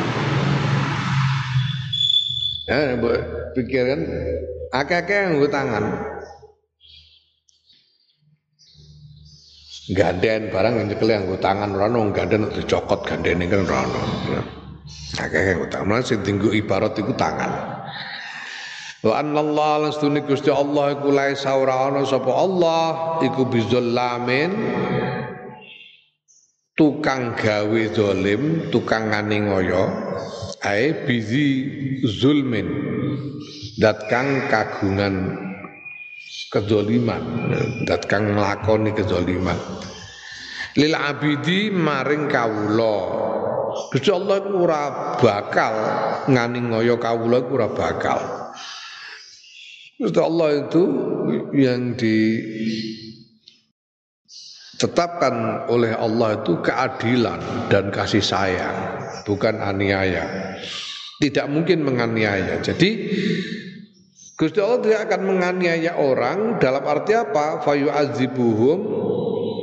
ya 2.65 2.97
mbok 2.99 3.15
pikirkan 3.55 4.01
akeh-akeh 4.75 5.19
anggo 5.31 5.47
tangan. 5.47 5.85
Ganden 9.85 10.49
barang 10.49 10.75
yang 10.81 10.89
cekeli 10.91 11.13
anggo 11.15 11.37
tangan 11.39 11.79
ora 11.79 11.87
ono 11.87 12.11
ganden 12.11 12.51
dicokot 12.51 13.07
gandene 13.07 13.47
kan 13.47 13.63
ora 13.71 13.87
ono 13.87 14.03
akeh 15.15 15.55
anggo 15.55 15.67
tangan. 15.71 16.03
Tinggu 16.03 16.51
ibarat 16.51 16.99
iku 16.99 17.15
tangan 17.15 17.74
Wa 19.05 19.21
Allah 19.21 19.85
lastune 19.85 20.25
Gusti 20.25 20.49
Allah 20.49 20.97
iku 20.97 21.13
lae 21.13 21.37
ora 21.37 21.93
ana 21.93 22.09
sapa 22.09 22.33
Allah 22.33 23.21
iku 23.21 23.45
bizallamin 23.45 24.49
tukang 26.73 27.37
gawe 27.37 27.83
zalim, 27.93 28.73
tukang 28.73 29.13
nganingaya 29.13 29.93
ae 30.65 31.05
bizi 31.05 31.69
zulmin 32.09 32.65
dat 33.77 34.09
kang 34.09 34.49
kagungan 34.49 35.37
kezaliman 36.49 37.53
dat 37.85 38.09
kang 38.09 38.33
nglakoni 38.33 38.97
kezaliman 38.97 39.61
lil 40.81 40.97
abidi 40.97 41.69
maring 41.69 42.25
kawula. 42.33 42.97
Gusti 43.93 44.09
Allah 44.09 44.41
ora 44.49 44.83
bakal 45.21 45.75
nganingaya 46.33 46.97
kawula 46.97 47.45
ora 47.53 47.69
bakal 47.69 48.44
Gusti 49.95 50.19
Allah 50.19 50.67
itu 50.67 50.83
yang 51.55 51.95
ditetapkan 54.75 55.67
oleh 55.71 55.95
Allah 55.95 56.43
itu 56.43 56.59
keadilan 56.59 57.71
dan 57.71 57.95
kasih 57.95 58.19
sayang, 58.19 58.75
bukan 59.23 59.63
aniaya. 59.63 60.59
Tidak 61.23 61.47
mungkin 61.47 61.87
menganiaya. 61.87 62.59
Jadi 62.59 62.91
Gusti 64.35 64.59
Allah 64.59 64.83
tidak 64.83 65.01
akan 65.07 65.31
menganiaya 65.31 65.95
orang 65.95 66.59
dalam 66.59 66.83
arti 66.91 67.15
apa? 67.15 67.63
Fayu 67.63 67.87
azibuhum 67.87 68.83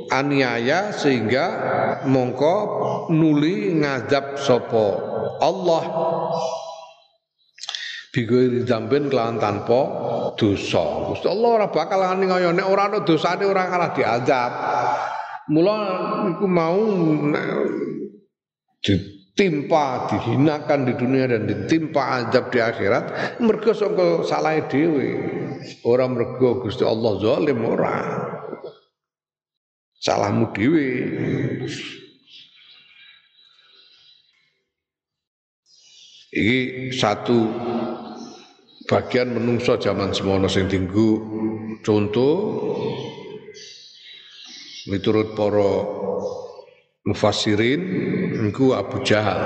aniaya 0.07 0.95
sehingga 0.95 1.45
mongko 2.07 2.55
nuli 3.11 3.75
ngazab 3.83 4.39
sopo 4.39 4.95
Allah 5.43 5.83
Bigoiri 8.11 8.67
dzambin 8.67 9.07
kelawan 9.07 9.39
tanpa 9.39 9.81
dosa. 10.35 10.83
Gusti 11.07 11.31
Allah 11.31 11.49
ora 11.63 11.67
bakal 11.71 12.03
ngani 12.03 12.27
kaya 12.27 12.51
nek 12.51 12.67
ora 12.67 12.91
ana 12.91 12.99
dosane 13.07 13.47
ora 13.47 13.71
kalah 13.71 13.95
diazab. 13.95 14.51
Mula 15.47 15.77
iku 16.35 16.43
mau 16.43 16.83
ditimpa, 18.83 20.11
dihinakan 20.11 20.91
di 20.91 20.93
dunia 20.99 21.23
dan 21.31 21.47
ditimpa 21.47 22.19
azab 22.19 22.51
di 22.51 22.59
akhirat 22.59 23.39
mergo 23.39 23.71
saka 23.71 24.27
salah 24.27 24.59
dhewe. 24.67 25.09
Ora 25.87 26.03
mergo 26.11 26.67
Gusti 26.67 26.83
Allah 26.83 27.15
zalim 27.15 27.63
ora. 27.63 27.95
Salahmu 30.03 30.51
dhewe. 30.51 30.87
Iki 36.31 36.59
satu 36.95 37.39
bagian 38.91 39.31
menungso 39.31 39.79
zaman 39.79 40.11
semono 40.11 40.51
sing 40.51 40.67
tinggu 40.67 41.15
contoh 41.79 42.35
miturut 44.91 45.31
para 45.31 45.71
mufassirin 47.07 47.81
niku 48.43 48.75
Abu 48.75 48.99
Jahal. 49.07 49.39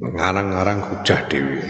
Ngarang-ngarang 0.00 0.80
hujah 0.80 1.28
dewi 1.28 1.60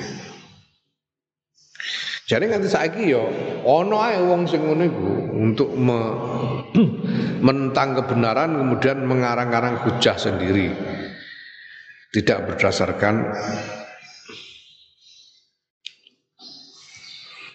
jadi 2.30 2.46
nganti 2.46 2.70
saiki 2.70 3.10
yo 3.10 3.26
ono 3.66 3.98
ae 4.06 4.22
wong 4.22 4.46
sing 4.46 4.62
untuk 5.34 5.74
me, 5.74 5.98
menentang 7.46 7.98
kebenaran 7.98 8.54
kemudian 8.54 9.02
mengarang-arang 9.02 9.82
hujah 9.82 10.14
sendiri. 10.14 10.70
Tidak 12.14 12.38
berdasarkan 12.46 13.34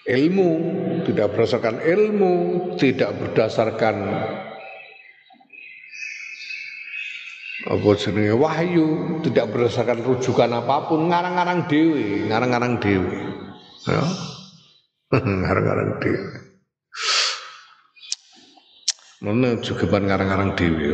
ilmu, 0.06 0.50
tidak 1.10 1.34
berdasarkan 1.34 1.82
ilmu, 1.82 2.34
tidak 2.78 3.12
berdasarkan 3.18 3.96
apa 7.66 7.90
jenenge 7.98 8.38
wahyu, 8.38 9.20
tidak 9.26 9.50
berdasarkan 9.50 10.06
rujukan 10.06 10.54
apa 10.54 10.86
pun, 10.86 11.10
ngarang-ngarang 11.10 11.66
dewi, 11.66 12.30
ngarang-ngarang 12.30 12.78
dewi. 12.78 13.18
Ya. 13.90 14.06
ngarang-ngarang 15.42 15.92
dewi. 15.98 16.30
Mana 19.26 19.58
juga 19.66 19.86
ngarang-ngarang 19.90 20.54
dewi. 20.54 20.86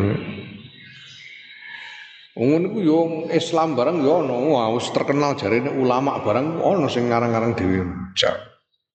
Ngono 2.32 2.65
iku 2.71 2.80
yo 2.80 3.00
Islam 3.28 3.76
bareng 3.76 4.08
yo 4.08 4.24
ono, 4.24 4.56
wis 4.80 4.88
terkenal 4.95 5.36
jarene 5.36 5.67
ulama 5.67 6.24
bareng 6.24 6.63
ono 6.63 6.88
sing 6.88 7.12
ngarang-ngarang 7.12 7.60
dhewe. 7.60 7.84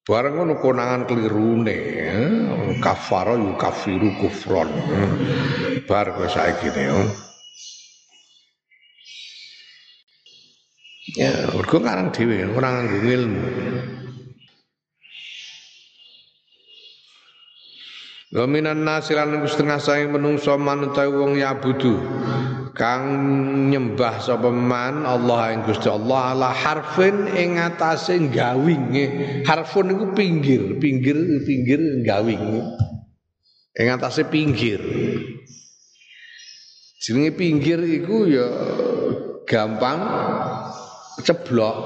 Bareng 0.07 0.38
ngono 0.38 0.62
konangan 0.62 1.03
kelirune, 1.03 1.79
eh, 1.99 2.79
kafaro 2.79 3.35
yu 3.35 3.59
kafiru 3.59 4.14
kufron. 4.23 4.71
Bar 5.83 6.14
kowe 6.14 6.31
saiki 6.31 6.71
ne. 6.71 6.85
Ya, 11.19 11.51
mergo 11.51 11.83
karang 11.83 12.14
dhewe, 12.14 12.55
ora 12.55 12.69
nganggo 12.71 12.99
ilmu. 13.03 13.45
Wa 18.31 18.47
nasilan 18.47 19.42
setengah 19.42 19.83
saing 19.83 20.14
menungso 20.14 20.55
manutawi 20.55 21.11
wong 21.11 21.33
ya 21.35 21.51
budu 21.59 21.99
kang 22.77 23.05
nyembah 23.73 24.21
sapa 24.21 24.53
man? 24.53 25.09
Allah 25.09 25.57
ing 25.57 25.65
Gusti 25.65 25.89
Allah 25.89 26.37
ala 26.37 26.53
harfin 26.53 27.33
ing 27.33 27.57
atase 27.57 28.21
gawinge 28.29 29.41
harfun 29.49 29.97
iku 29.97 30.12
pinggir 30.12 30.77
pinggir 30.77 31.17
pinggir 31.43 31.81
gawing 32.05 32.69
ing 33.81 33.87
atase 33.89 34.29
pinggir. 34.29 34.79
Jenenge 37.01 37.33
pinggir 37.33 37.81
iku 37.81 38.29
ya 38.29 38.49
gampang 39.49 40.01
ceblok 41.25 41.77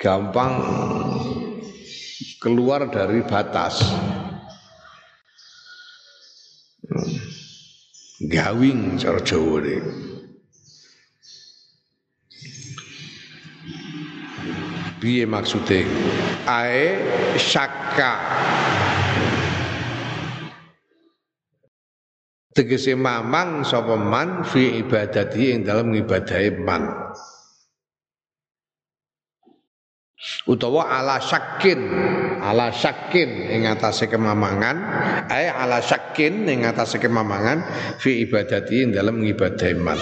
gampang 0.00 0.52
keluar 2.40 2.88
dari 2.88 3.20
batas 3.22 3.82
gawing 8.28 8.98
cara 8.98 9.18
Jawa 9.22 9.58
ne. 9.62 9.76
Piye 15.02 15.26
maksude? 15.26 15.82
Ae 16.46 16.86
syakka. 17.34 18.12
Tegese 22.54 22.94
mamang 22.94 23.64
sapa 23.66 23.98
man 23.98 24.46
fi 24.46 24.78
ibadati 24.78 25.56
ing 25.56 25.66
dalam 25.66 25.90
ngibadahe 25.90 26.54
man. 26.62 26.84
utawa 30.46 30.86
ala 30.90 31.18
syakin 31.18 31.80
ala 32.42 32.74
syakin 32.74 33.46
ing 33.46 33.70
atase 33.70 34.10
kemamangan. 34.10 34.76
Ay 35.30 35.46
ala 35.46 35.78
syakin 35.78 36.42
ing 36.50 36.66
atase 36.66 36.98
kemamangan 36.98 37.62
fi 38.02 38.26
ibadati 38.26 38.82
ing 38.82 38.90
dalam 38.90 39.22
ngibadah 39.22 39.70
iman. 39.78 39.98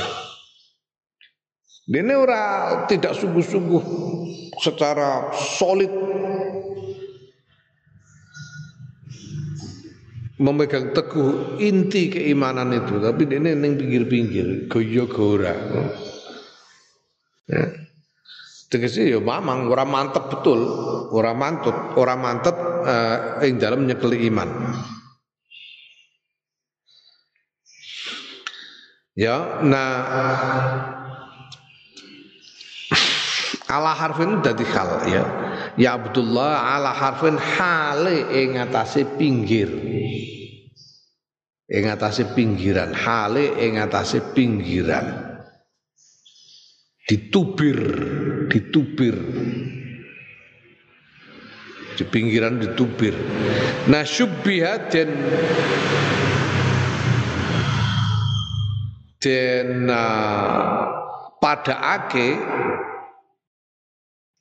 Dene 1.90 2.14
ora 2.16 2.42
tidak 2.88 3.18
sungguh-sungguh 3.18 3.83
secara 4.57 5.35
solid 5.37 5.90
memegang 10.40 10.96
teguh 10.96 11.61
inti 11.61 12.09
keimanan 12.09 12.72
itu 12.72 12.96
tapi 12.96 13.29
ini 13.29 13.53
neng 13.53 13.76
pinggir-pinggir 13.76 14.72
goyo 14.72 15.05
gora 15.05 15.53
ya 17.44 17.79
tegese 18.70 19.11
ya 19.11 19.18
mamang 19.18 19.66
ora 19.66 19.83
mantep 19.83 20.30
betul, 20.30 20.62
ora 21.11 21.35
mantut, 21.35 21.74
ora 21.98 22.14
mantep 22.14 22.54
uh, 22.87 23.42
ing 23.42 23.59
dalam 23.59 23.83
nyekeli 23.83 24.30
iman. 24.30 24.48
Ya, 29.18 29.61
nah 29.66 29.90
ala 33.66 33.92
harfin 33.92 34.38
dadi 34.38 34.64
hal 34.70 34.90
ya. 35.11 35.24
Ya 35.74 35.98
Abdullah 35.98 36.78
ala 36.78 36.94
harfin 36.94 37.35
hale 37.35 38.30
ing 38.30 38.54
atase 38.54 39.02
pinggir. 39.18 39.68
Ing 41.70 41.85
atase 41.90 42.26
pinggiran, 42.35 42.94
hale 42.94 43.59
ing 43.59 43.83
atase 43.83 44.22
pinggiran. 44.30 45.26
Ditubir 47.11 47.78
ditubir 48.50 49.14
di 51.94 52.04
pinggiran 52.04 52.58
ditubir 52.58 53.14
nah 53.86 54.02
syubbiha 54.02 54.90
dan 54.90 55.08
dan 59.20 59.86
uh, 59.86 60.84
pada 61.38 62.00
ake 62.00 62.36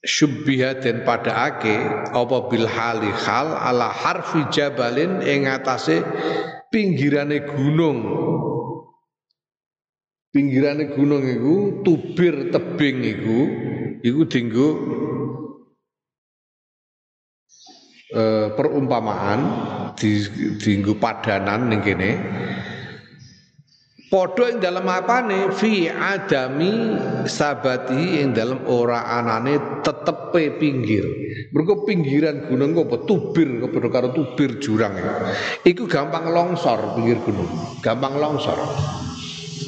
syubbiha 0.03 0.79
dan 0.79 1.03
pada 1.03 1.51
ake 1.51 1.75
apa 2.15 2.37
bil 2.47 2.67
hali 2.67 3.11
hal 3.11 3.51
ala 3.51 3.91
harfi 3.91 4.47
jabalin 4.47 5.19
ing 5.19 5.47
atase 5.47 6.03
pinggirane 6.71 7.43
gunung. 7.43 7.99
Pinggirane 10.29 10.93
gunung 10.93 11.25
iku 11.25 11.81
tubir 11.81 12.53
tebing 12.53 13.01
iku 13.01 13.39
iku 14.03 14.21
dinggo 14.25 14.67
e, 18.09 18.23
perumpamaan 18.55 19.39
di 19.95 20.23
dinggo 20.57 20.95
padanan 20.97 21.69
ning 21.69 21.81
kene. 21.83 22.11
Podo 24.09 24.49
ing 24.49 24.57
dalam 24.57 24.89
apa 24.89 25.21
nih 25.21 25.53
fi 25.53 25.85
adami 25.85 26.97
sabati 27.29 28.25
ing 28.25 28.33
dalam 28.33 28.65
ora 28.65 29.05
anane 29.05 29.85
tetepe 29.85 30.57
pinggir. 30.57 31.05
Mergo 31.53 31.85
pinggiran 31.85 32.49
gunung 32.49 32.73
kok 32.73 33.05
tubir 33.05 33.61
kok 33.61 33.77
karo 33.93 34.09
tubir 34.09 34.57
jurang 34.57 34.97
Iku 35.61 35.85
gampang 35.85 36.25
longsor 36.33 36.97
pinggir 36.97 37.21
gunung, 37.21 37.53
gampang 37.85 38.17
longsor. 38.17 38.57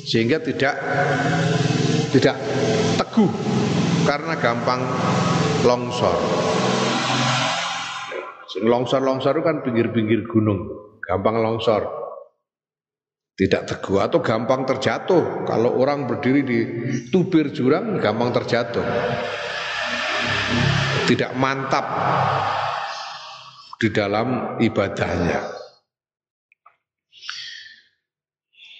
Sehingga 0.09 0.41
tidak 0.41 0.73
tidak 2.09 2.35
teguh 2.97 3.29
karena 4.05 4.33
gampang 4.37 4.81
longsor. 5.65 6.17
Longsor-longsor 8.61 9.39
itu 9.39 9.43
kan 9.47 9.63
pinggir-pinggir 9.63 10.27
gunung, 10.27 10.67
gampang 10.99 11.39
longsor. 11.39 11.87
Tidak 13.31 13.63
teguh 13.63 14.03
atau 14.03 14.19
gampang 14.19 14.67
terjatuh. 14.67 15.47
Kalau 15.47 15.79
orang 15.79 16.05
berdiri 16.05 16.43
di 16.43 16.59
tubir 17.09 17.49
jurang 17.49 17.97
gampang 17.97 18.29
terjatuh. 18.35 18.83
Tidak 21.07 21.31
mantap 21.39 21.85
di 23.81 23.89
dalam 23.89 24.59
ibadahnya. 24.61 25.60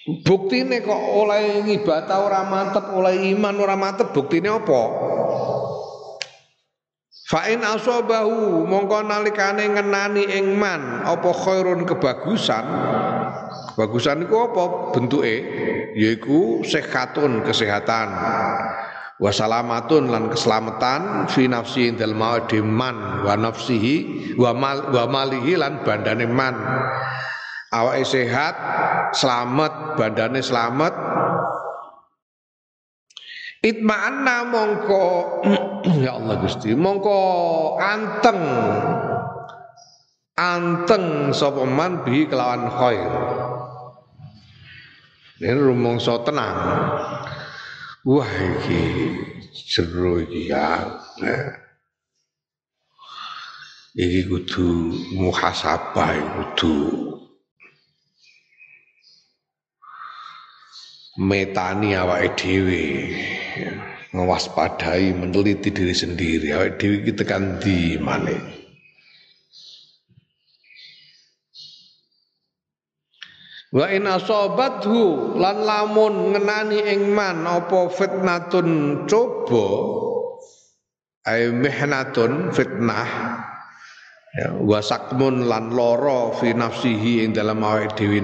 Buktine 0.02 0.82
kok 0.82 0.98
oleh 0.98 1.62
ngibadah 1.62 2.18
ora 2.26 2.42
mantep, 2.42 2.90
oleh 2.90 3.30
iman 3.38 3.54
ora 3.62 3.78
mantep, 3.78 4.10
buktine 4.10 4.50
apa? 4.50 4.82
Fa 7.30 7.46
in 7.46 7.62
asabahu 7.62 8.66
mongko 8.66 9.06
nalikane 9.06 9.70
ngenani 9.70 10.26
ing 10.26 10.58
man 10.58 11.06
apa 11.06 11.30
khairun 11.30 11.86
kebagusan. 11.86 12.66
Kebagusan 13.72 14.26
iku 14.26 14.50
apa 14.50 14.64
bentuke? 14.90 15.36
Yaiku 15.94 16.66
sehatun 16.66 17.46
kesehatan. 17.46 18.10
Wasalamatun 19.22 20.10
lan 20.10 20.34
keselamatan 20.34 21.30
fi 21.30 21.46
nafsi 21.46 21.94
indal 21.94 22.18
man 22.18 23.22
wa 23.22 23.38
nafsihi 23.38 24.34
wa 24.34 24.50
mal 24.50 24.90
wa 24.90 25.06
malihi 25.06 25.54
lan 25.54 25.78
bandane 25.86 26.26
man 26.26 26.58
awake 27.72 28.04
sehat, 28.04 28.54
selamat, 29.16 29.96
badane 29.96 30.44
selamat. 30.44 30.92
Itma'anna 33.62 34.36
mongko 34.50 35.06
ya 36.04 36.18
Allah 36.18 36.34
Gusti, 36.42 36.74
mongko 36.74 37.18
anteng 37.78 38.42
anteng 40.34 41.30
sapa 41.30 41.62
man 41.62 42.02
bi 42.02 42.26
kelawan 42.26 42.66
khair. 42.68 43.10
Ini 45.42 45.58
rumangsa 45.58 46.22
tenang. 46.22 46.58
Wah 48.02 48.30
iki 48.30 48.82
seru 49.50 50.22
iki 50.22 50.50
ya. 50.50 50.86
Iki 53.94 54.20
kudu 54.26 54.68
muhasabah 55.18 56.14
kudu 56.34 57.11
metani 61.18 61.92
awake 61.96 62.36
dhewe. 62.36 62.82
Ngewaspadai 64.12 65.12
meneliti 65.16 65.72
diri 65.72 65.92
sendiri. 65.92 66.52
Awake 66.52 66.76
dhewe 66.80 66.94
iki 67.04 67.12
tekan 67.16 67.60
di 67.60 67.96
maneh 68.00 68.62
Wa 73.72 73.88
in 73.88 74.04
asabathu 74.04 75.32
lan 75.40 75.64
lamun 75.64 76.36
ngenani 76.36 76.92
ing 76.92 77.08
man 77.08 77.48
apa 77.48 77.88
fitnatun 77.88 78.68
coba? 79.08 79.64
Ay 81.24 81.48
mihnatun 81.56 82.52
fitnah. 82.52 83.08
Ya 84.36 84.52
wasakmun 84.60 85.48
lan 85.48 85.72
loro 85.72 86.36
fi 86.36 86.52
nafsihi 86.52 87.24
ing 87.24 87.32
dalam 87.32 87.64
awake 87.64 87.96
dhewe 87.96 88.20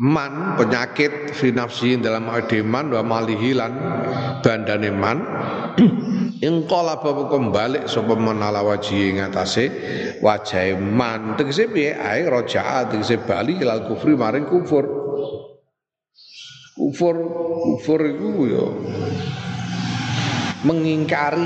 man 0.00 0.56
penyakit 0.56 1.36
fi 1.36 1.52
nafsi 1.52 2.00
dalam 2.00 2.32
ademan 2.32 2.88
wa 2.88 3.04
malihilan 3.04 3.72
bandane 4.40 4.88
man. 4.88 5.18
Ing 6.40 6.64
kala 6.64 6.96
bapak 7.04 7.28
kembali 7.28 7.84
sapa 7.84 8.16
menala 8.16 8.64
wajhi 8.64 9.12
ngatasé 9.12 9.64
wajah 10.24 10.72
man. 10.80 11.36
Tegese 11.36 11.68
piye? 11.68 11.92
Ae 11.92 12.24
roja'a 12.24 12.88
tegese 12.88 13.20
bali 13.20 13.60
ilal 13.60 13.84
kufri 13.84 14.16
maring 14.16 14.48
kufur. 14.48 14.88
Kufur 16.80 17.16
kufur 17.60 18.00
iku 18.08 18.28
ya 18.48 18.66
mengingkari 20.64 21.44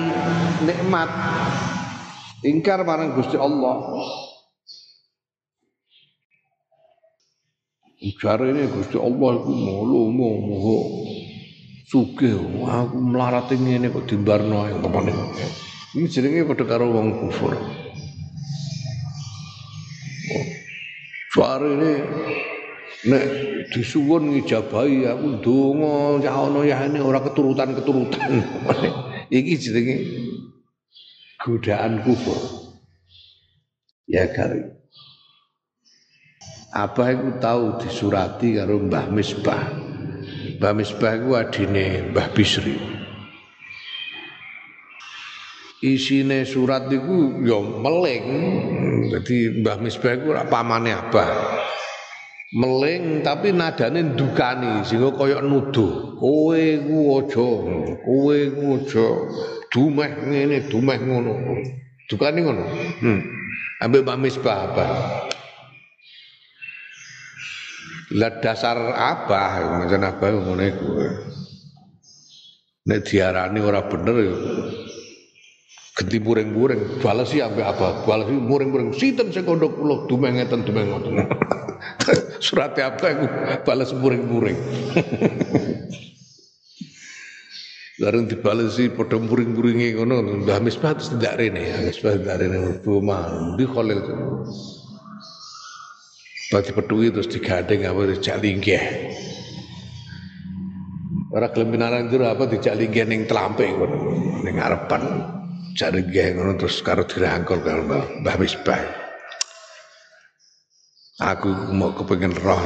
nikmat. 0.63 1.11
Ingkar 2.47 2.87
marang 2.87 3.19
Gusti 3.19 3.35
Allah 3.35 3.99
Jare 8.13 8.53
ini 8.53 8.69
Gusti 8.69 9.01
Allah 9.01 9.31
iku 9.41 9.49
mulu 9.49 10.13
moho 10.13 10.77
sugih 11.89 12.37
aku 12.69 13.01
melarat 13.01 13.49
ngene 13.49 13.89
kok 13.89 14.05
dimbarno 14.05 14.69
ae 14.69 14.77
umpamane. 14.77 15.13
Ini 15.97 16.05
jenenge 16.13 16.45
padha 16.45 16.69
karo 16.69 16.93
wong 16.93 17.09
kufur. 17.17 17.57
Suara 21.33 21.65
ini 21.65 21.93
nek 23.09 23.25
disuwun 23.73 24.37
ngijabahi 24.37 25.09
aku 25.09 25.41
ndonga 25.41 26.29
ya 26.29 26.33
ana 26.35 26.61
ya 26.61 26.77
ini 26.85 27.01
ora 27.01 27.25
keturutan-keturutan. 27.25 28.21
Iki 29.39 29.55
jenenge 29.57 29.97
godaan 31.41 32.05
kufur. 32.05 32.37
Ya 34.05 34.29
kali. 34.29 34.74
Abah 36.75 37.15
iku 37.15 37.39
tahu 37.39 37.79
disurati 37.79 38.59
karo 38.59 38.83
Mbah 38.83 39.07
Misbah. 39.15 39.63
Mbah 40.59 40.73
Misbah 40.75 41.23
iku 41.23 41.39
adine 41.39 42.11
Mbah 42.11 42.35
Bisri. 42.35 42.75
Isine 45.79 46.43
surat 46.43 46.91
iku 46.91 47.47
ya 47.47 47.63
meling. 47.63 48.27
Jadi 49.07 49.63
Mbah 49.63 49.79
Misbah 49.79 50.19
iku 50.19 50.35
pamane 50.51 50.91
Abah. 50.99 51.31
Meling 52.59 53.23
tapi 53.23 53.55
nadane 53.55 54.11
ndukani 54.11 54.83
sehingga 54.83 55.15
kaya 55.15 55.47
nuduh. 55.47 56.19
Kowe 56.19 56.63
ku 56.83 56.99
aja, 57.23 57.51
kowe 58.03 58.39
ku 58.51 58.67
aja 58.83 59.07
dumeh 59.71 60.11
ngene, 60.27 60.67
dumeh 60.67 60.99
ngono. 60.99 61.35
Dukani 62.11 62.39
ngono. 62.43 62.67
Hmm. 62.99 63.23
Ambek 63.79 64.03
Mbah 64.03 64.19
Misbah 64.19 64.59
Abah. 64.71 64.91
Lah 68.13 68.37
dasar 68.45 68.77
abah, 68.93 69.81
macam 69.81 70.05
abah 70.05 70.29
ngono 70.29 70.63
iku. 70.69 70.87
Nek 72.85 73.01
diarani 73.09 73.65
ora 73.65 73.81
bener 73.89 74.17
ya 74.21 74.35
genti 75.95 76.19
muring-muring, 76.19 77.01
balas 77.01 77.31
sih 77.31 77.41
ambek 77.41 77.65
abah, 77.65 78.05
balas 78.05 78.27
sih 78.29 78.37
muring-muring. 78.37 78.93
Sinten 78.93 79.31
sing 79.33 79.47
kandha 79.47 79.71
kula 79.71 80.05
dumeng 80.11 80.37
ngeten 80.37 80.67
dumeng 80.67 80.91
ngoten. 80.91 81.25
Surat 82.45 82.77
apa 82.77 83.07
iku 83.15 83.27
balas 83.65 83.95
muring-muring. 83.97 84.59
Larang 88.03 88.27
dibales 88.27 88.75
sih 88.75 88.91
padha 88.91 89.23
muring-muringe 89.23 89.95
ngono, 89.95 90.43
Mbah 90.43 90.59
Misbah 90.59 90.99
tidak 90.99 91.39
rene, 91.39 91.63
Misbah 91.87 92.19
tidak 92.19 92.43
rene, 92.43 92.83
Bu 92.83 92.99
mah, 92.99 93.55
di 93.55 93.63
Khalil. 93.63 94.03
Bagi 96.55 96.71
peduli 96.71 97.11
terus 97.11 97.27
digandeng 97.27 97.83
apa 97.83 98.15
dijak 98.15 98.39
linggih. 98.39 98.79
Ora 101.35 101.51
gelem 101.51 101.75
pinaran 101.75 102.07
jero 102.07 102.31
apa 102.31 102.47
dijak 102.47 102.79
linggih 102.79 103.11
ning 103.11 103.27
tlampe 103.27 103.67
ngono, 103.67 103.99
ning 104.47 104.55
ngarepan. 104.55 105.03
Jak 105.75 105.99
linggih 105.99 106.39
ngono 106.39 106.55
terus 106.55 106.79
karo 106.87 107.03
dirangkul 107.03 107.59
karo 107.59 107.83
Mbah 108.23 108.37
Misbah. 108.39 108.79
Aku 111.27 111.75
mau 111.75 111.91
kepengen 111.91 112.39
roh 112.39 112.63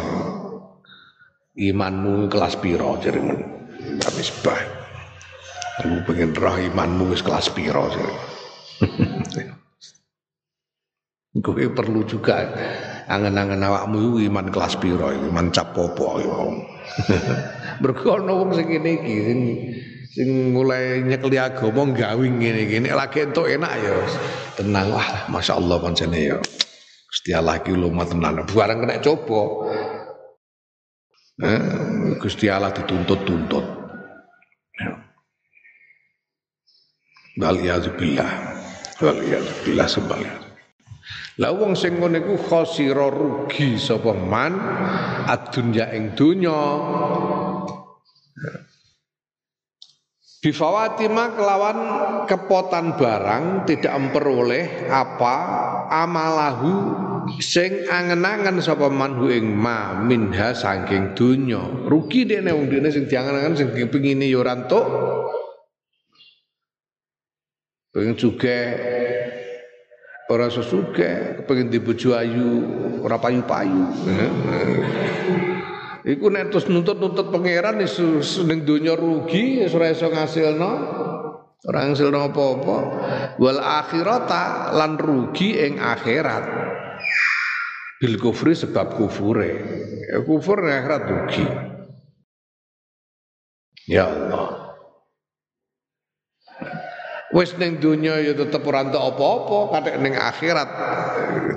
imanmu 1.57 2.29
kelas 2.29 2.61
piro 2.61 3.01
jare 3.01 3.25
Mbah 3.25 4.13
Misbah. 4.21 4.61
Aku 5.81 6.05
pengen 6.05 6.37
roh 6.37 6.61
imanmu 6.61 7.17
kelas 7.25 7.49
piro 7.57 7.89
jare. 7.89 8.15
Gue 11.37 11.69
perlu 11.69 12.09
juga 12.09 12.49
angen-angen 13.05 13.61
awakmu 13.61 14.17
iman 14.33 14.49
kelas 14.49 14.81
piro 14.81 15.13
iman 15.13 15.53
cap 15.53 15.77
popo 15.77 16.17
mergo 17.85 18.17
ana 18.17 18.33
wong 18.33 18.57
sing 18.57 18.69
ngene 18.69 18.91
iki 19.01 19.15
sing 19.29 19.41
sing 20.09 20.29
mulai 20.57 21.05
nyekeli 21.05 21.37
agama 21.37 21.89
gawing 21.93 22.41
ngene-ngene 22.41 22.89
lagi 22.97 23.29
entuk 23.29 23.45
enak 23.45 23.73
ya 23.81 23.97
tenang 24.57 24.89
wah 24.89 25.29
masyaallah 25.29 25.77
pancene 25.85 26.33
ya. 26.33 26.37
Gusti 27.09 27.33
Allah 27.33 27.57
iki 27.57 27.73
lumah 27.73 28.05
tenan. 28.05 28.45
Barang 28.53 28.85
kena 28.85 29.01
coba. 29.01 29.41
Eh, 31.41 32.51
Allah 32.53 32.73
dituntut-tuntut. 32.77 33.65
Ya. 34.77 34.93
Wal 37.41 37.57
billah 37.97 38.33
Wal 39.01 39.17
billah 39.65 39.89
sebaliknya 39.89 40.48
lah 41.39 41.55
wong 41.55 41.79
sing 41.79 42.03
ngene 42.03 42.19
iku 42.19 42.35
khosira 42.35 43.07
rugi 43.15 43.79
sapa 43.79 44.11
man 44.11 44.59
adunya 45.31 45.87
ing 45.95 46.19
donya. 46.19 46.59
Bifawati 50.39 51.11
kelawan 51.11 51.79
kepotan 52.31 52.95
barang 52.95 53.67
tidak 53.67 53.91
memperoleh 53.91 54.87
apa 54.87 55.35
amalahu 55.91 56.75
sing 57.39 57.87
angen-angen 57.87 58.59
sapa 58.59 58.91
manhu 58.91 59.31
ing 59.31 59.51
ma 59.51 59.95
minha 59.95 60.55
saking 60.55 61.15
donya. 61.15 61.63
Rugi 61.87 62.27
dene 62.27 62.51
wong 62.51 62.67
dene 62.67 62.91
sing 62.91 63.07
diangen-angen 63.07 63.55
sing 63.55 63.71
kepingine 63.75 64.27
ya 64.27 64.43
ora 64.43 64.59
entuk. 64.59 64.87
Pengen 67.95 68.15
juga 68.15 68.59
Ora 70.29 70.53
sesuke, 70.53 71.41
pengen 71.49 71.73
dibojo 71.73 72.13
ayu, 72.13 72.61
ora 73.01 73.17
payu-payu. 73.17 73.85
Iku 76.05 76.29
nek 76.29 76.53
terus 76.53 76.69
nuntut-nuntut 76.69 77.33
pangeran 77.33 77.81
ning 77.81 78.59
donya 78.65 78.93
rugi 78.93 79.65
ora 79.73 79.89
iso 79.89 80.09
ngasilno. 80.13 80.73
Ora 81.65 81.79
ngasilno 81.89 82.19
apa-apa. 82.29 82.79
Wal 83.41 83.61
akhirata 83.61 84.77
lan 84.77 85.01
rugi 85.01 85.65
ing 85.65 85.81
akhirat. 85.81 86.45
Bil 87.99 88.17
kufri 88.21 88.53
sebab 88.53 89.01
kufure. 89.01 89.53
Ya, 90.13 90.21
kufur 90.25 90.61
akhirat 90.65 91.03
rugi. 91.09 91.45
Ya 93.89 94.09
Allah. 94.09 94.48
Wis 97.29 97.53
ning 97.61 97.77
donya 97.77 98.17
ya 98.25 98.33
tetep 98.33 98.65
ora 98.65 98.89
entuk 98.89 99.05
apa-apa, 99.05 99.77
kathek 99.77 99.97
ning 100.01 100.17
akhirat 100.17 100.69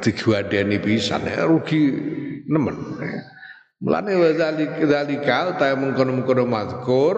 digwadeni 0.04 0.84
pisan 0.84 1.24
ya 1.24 1.48
rugi 1.48 1.96
nemen. 2.44 2.76
Mulane 3.82 4.14
wa 4.14 4.30
zalika 4.36 5.58
ta 5.58 5.74
mengkono-mengkono 5.74 6.46
mazkur 6.46 7.16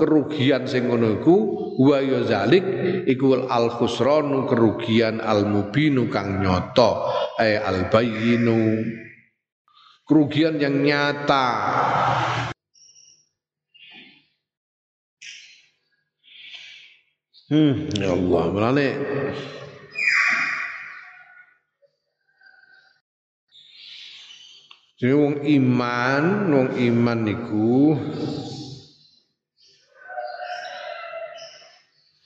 kerugian 0.00 0.64
sing 0.64 0.88
ngono 0.88 1.20
iku 1.20 1.36
wa 1.84 2.00
ya 2.00 2.24
zalik 2.24 2.64
iku 3.04 3.44
al 3.44 3.68
khusranu 3.76 4.48
kerugian 4.48 5.20
al 5.20 5.44
mubinu 5.44 6.08
kang 6.08 6.40
nyata 6.40 7.12
ay 7.36 7.60
al 7.60 7.92
bayyinu 7.92 8.88
kerugian 10.08 10.56
yang 10.56 10.80
nyata 10.80 11.46
Hmm, 17.48 17.88
ya 17.96 18.12
Allah, 18.12 18.44
melane 18.52 18.88
Jadi 24.98 25.14
wong 25.14 25.36
iman, 25.46 26.24
wong 26.50 26.68
iman 26.74 27.18
niku 27.22 27.94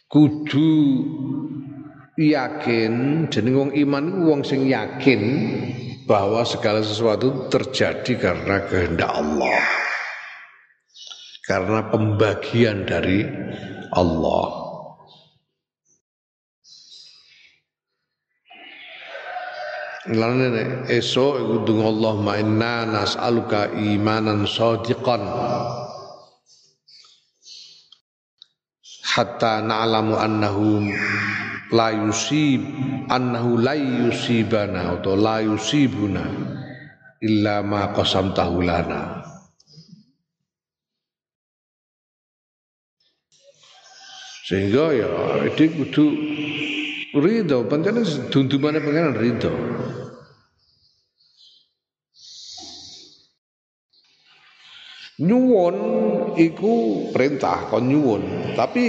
kudu 0.08 0.72
yakin 2.16 3.24
jeneng 3.28 3.54
wong 3.60 3.70
iman 3.76 4.04
iku 4.08 4.20
wong 4.24 4.40
sing 4.40 4.66
yakin 4.72 5.22
bahwa 6.08 6.42
segala 6.48 6.80
sesuatu 6.80 7.46
terjadi 7.52 8.18
karena 8.18 8.64
kehendak 8.66 9.12
Allah. 9.20 9.60
Karena 11.44 11.92
pembagian 11.92 12.88
dari 12.88 13.22
Allah. 13.92 14.61
Lan 20.10 20.42
esok 20.90 21.62
donga 21.62 21.86
Allahumma 21.86 22.34
inna 22.42 22.82
nas'aluka 22.90 23.70
imanan 23.70 24.50
shadiqan 24.50 25.22
hatta 29.14 29.62
na'lamu 29.62 30.18
annahu 30.18 30.90
la 31.70 31.94
yusib 31.94 32.66
annahu 33.06 33.62
la 33.62 33.78
yusibana 33.78 34.98
atau 34.98 35.14
la 35.14 35.38
yusibuna 35.38 36.26
illa 37.22 37.62
ma 37.62 37.94
qasamtahu 37.94 38.58
lana. 38.58 39.22
Sehingga 44.50 44.98
ya 44.98 45.10
itu 45.46 45.70
kudu 45.70 46.04
ridho. 47.16 47.68
Pancen 47.68 48.00
dundumane 48.32 48.80
pengen 48.80 49.12
ridho. 49.16 49.52
Nyuwun 55.22 55.76
iku 56.40 57.06
perintah 57.12 57.68
kon 57.68 57.86
nyuwun. 57.86 58.56
Tapi 58.56 58.84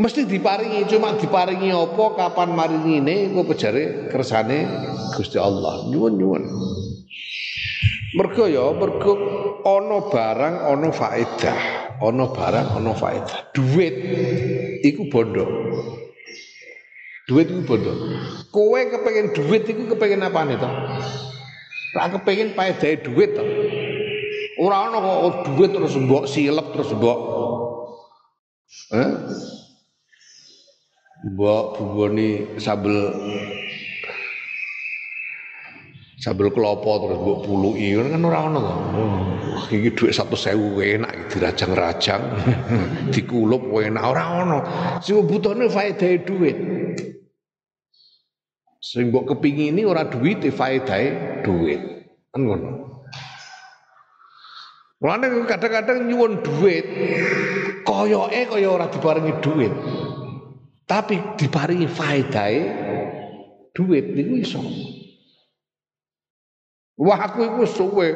mesti 0.00 0.26
diparingi 0.26 0.88
cuma 0.90 1.14
diparingi 1.14 1.70
apa 1.70 2.04
kapan 2.18 2.50
maringine 2.56 3.30
iku 3.30 3.46
kejare 3.46 4.08
kersane 4.10 4.66
Gusti 5.14 5.38
Allah. 5.38 5.86
Nyuwun 5.92 6.14
nyuwun 6.18 6.42
mergo 8.16 8.48
ya 8.48 8.72
mergo 8.72 9.12
ana 9.62 9.98
barang 10.08 10.56
ana 10.72 10.88
faedah. 10.88 11.58
Ana 12.00 12.24
barang 12.32 12.66
ana 12.80 12.92
faedah. 12.96 13.52
Duit 13.52 13.94
iku 14.80 15.12
bondo. 15.12 15.44
Duit 17.28 17.46
iku 17.52 17.62
bondo. 17.68 17.92
Kowe 18.48 18.80
kepengen 18.80 19.36
duit 19.36 19.68
iku 19.68 19.92
kepengen 19.92 20.24
apa 20.24 20.40
nih 20.48 20.56
toh 20.56 20.72
Ra 21.96 22.12
kepengin 22.12 22.56
paedahe 22.56 23.00
duit 23.04 23.36
to. 23.36 23.44
Ora 24.56 24.88
ana 24.88 24.98
kok 24.98 25.52
duit 25.52 25.70
terus 25.76 25.94
mbok 26.00 26.24
silep 26.24 26.72
terus 26.72 26.96
mbok 26.96 27.18
eh? 28.96 29.10
Mbok 31.32 31.64
buboni 31.76 32.56
sambel 32.56 33.12
sambel 36.26 36.50
klopo 36.50 37.06
terus 37.06 37.22
mbok 37.22 37.38
puluki 37.46 37.94
kan 37.94 38.26
ora 38.26 38.50
ana 38.50 38.58
to. 38.58 38.74
Oh, 38.98 39.62
iki 39.70 39.94
dhuwit 39.94 40.10
100.000 40.10 40.98
enak 40.98 41.12
dirajang-rajang 41.30 42.22
dikulup 43.14 43.70
enak 43.70 44.02
ora 44.02 44.24
ana. 44.42 44.58
Sing 44.98 45.22
butuhne 45.22 45.70
faedahe 45.70 46.26
duit. 46.26 46.58
Sing 48.82 49.14
mbok 49.14 49.30
kepingini 49.30 49.86
ora 49.86 50.02
duit 50.10 50.42
faedahe 50.50 51.46
duit. 51.46 52.10
Kan 52.34 52.42
ngono. 52.42 52.70
Mulane 54.98 55.46
kadang-kadang 55.46 56.10
nyuwun 56.10 56.42
duit 56.42 56.86
koyoke 57.86 58.50
kaya 58.50 58.66
ora 58.66 58.90
diparingi 58.90 59.34
duit. 59.38 59.70
Tapi 60.90 61.38
diparingi 61.38 61.86
faedahe 61.86 62.60
duit 63.70 64.10
niku 64.10 64.34
iso. 64.42 64.62
Wah 66.96 67.28
aku 67.28 67.44
iku 67.44 67.62
suwe 67.68 68.08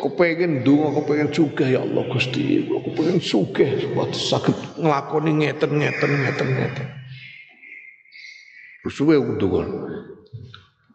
kepengin 0.00 0.64
ndonga 0.64 1.04
kepengin 1.04 1.28
sugih 1.36 1.68
ya 1.68 1.84
Allah 1.84 2.00
Gusti 2.08 2.64
aku 2.64 2.88
kepengin 2.88 3.20
sugih 3.20 3.76
supaya 3.76 4.08
saged 4.16 4.56
nglakoni 4.80 5.44
ngeten-ngeten 5.44 6.10
ngeten-ngeten. 6.24 6.86
Suwe 8.88 9.20
aku 9.20 9.36
ndonga. 9.36 9.62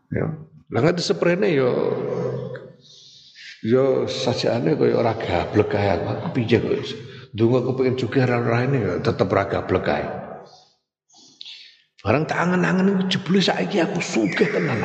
Ya. 0.10 0.34
Lah 0.74 0.80
ngerti 0.82 1.06
seprene 1.06 1.54
ya 1.54 1.70
ya 3.62 4.10
sajane 4.10 4.74
kaya 4.74 4.98
ora 4.98 5.14
gablek 5.14 5.70
kae 5.70 6.02
aku 6.02 6.42
piye 6.42 6.58
kok. 6.58 6.74
Ndonga 7.38 7.70
kepengin 7.70 8.02
sugih 8.02 8.26
ora 8.26 8.66
ini 8.66 8.82
ya 8.82 8.94
tetep 8.98 9.30
ora 9.30 9.46
gablek. 9.46 9.90
Barang 12.02 12.26
tak 12.26 12.50
angen-angen 12.50 12.98
iku 12.98 13.04
jebule 13.14 13.46
saiki 13.46 13.78
aku 13.78 14.02
sugih 14.02 14.50
tenan. 14.50 14.82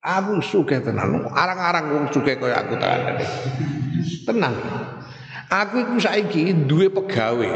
Aku 0.00 0.40
sugih 0.40 0.80
tenan. 0.80 1.28
Arang-arang 1.28 1.92
wong 1.92 2.04
sugih 2.08 2.40
kaya 2.40 2.64
aku 2.64 2.80
tenan. 2.80 3.20
Tenang. 4.24 4.56
Aku 5.52 5.84
iku 5.84 5.94
saiki 6.00 6.56
duwe 6.64 6.88
pegawe. 6.88 7.50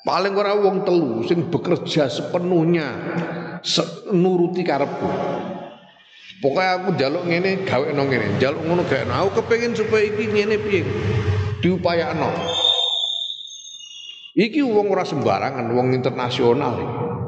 Paling 0.00 0.32
ora 0.32 0.56
wong 0.56 0.80
telu 0.88 1.20
sing 1.28 1.52
bekerja 1.52 2.08
sepenuhnya 2.08 2.88
se 3.60 3.84
nuruti 4.16 4.64
karepku. 4.64 5.08
Pokoknya 6.40 6.72
aku 6.80 6.88
jaluk 6.96 7.28
ngene 7.28 7.68
gawe 7.68 7.92
no 7.92 8.08
ngene, 8.08 8.40
jaluk 8.40 8.64
ngono 8.64 8.88
gawe 8.88 9.04
no. 9.04 9.12
Aku 9.12 9.44
kepengin 9.44 9.76
supaya 9.76 10.08
iki 10.08 10.24
ngene 10.24 10.56
piye. 10.56 10.88
Diupayakno. 11.60 12.32
Iki 14.40 14.64
wong 14.64 14.88
ora 14.88 15.04
sembarangan, 15.04 15.68
wong 15.68 15.92
internasional 15.92 16.80
iki. 16.80 17.19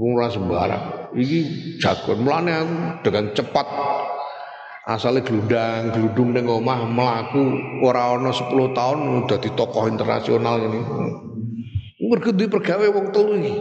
Ora 0.00 0.32
sembarang. 0.32 1.12
Iki 1.12 1.38
jagon. 1.76 2.24
Mulane 2.24 2.52
aku 2.56 2.76
dengan 3.04 3.36
cepat 3.36 3.68
asalnya 4.88 5.20
gelundang 5.22 5.92
gelundung 5.92 6.32
ning 6.32 6.48
omah 6.48 6.88
melaku 6.88 7.44
ora 7.84 8.16
ana 8.16 8.32
10 8.32 8.48
tahun 8.72 8.98
udah 9.28 9.38
di 9.38 9.50
tokoh 9.52 9.84
internasional 9.92 10.56
ini. 10.64 10.80
Mergo 12.00 12.32
duwe 12.32 12.48
pergawe 12.48 12.86
wong 12.90 13.12
telu 13.12 13.38
iki. 13.38 13.56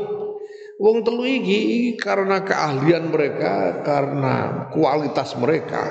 Wong 0.80 1.04
telu 1.04 1.28
iki 1.28 1.60
karena 2.00 2.40
keahlian 2.40 3.12
mereka, 3.12 3.84
karena 3.84 4.66
kualitas 4.72 5.36
mereka. 5.36 5.86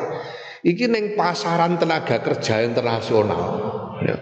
Iki 0.65 0.91
neng 0.91 1.15
pasaran 1.15 1.77
tenaga 1.79 2.19
kerja 2.19 2.65
internasional. 2.67 3.43
Ya. 4.03 4.17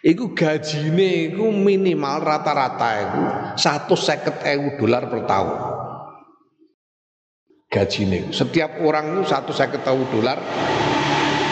Iku 0.00 0.32
gajine 0.32 1.32
iku 1.32 1.52
minimal 1.52 2.24
rata-rata 2.24 2.90
iku 3.02 3.24
satu 3.60 3.92
seket 3.98 4.40
ewu 4.46 4.80
dolar 4.80 5.10
per 5.10 5.28
tahun. 5.28 5.71
Gajine 7.72 8.28
setiap 8.36 8.84
orang 8.84 9.16
itu 9.16 9.32
satu 9.32 9.56
seket 9.56 9.80
ewu 9.88 10.04
dolar 10.12 10.36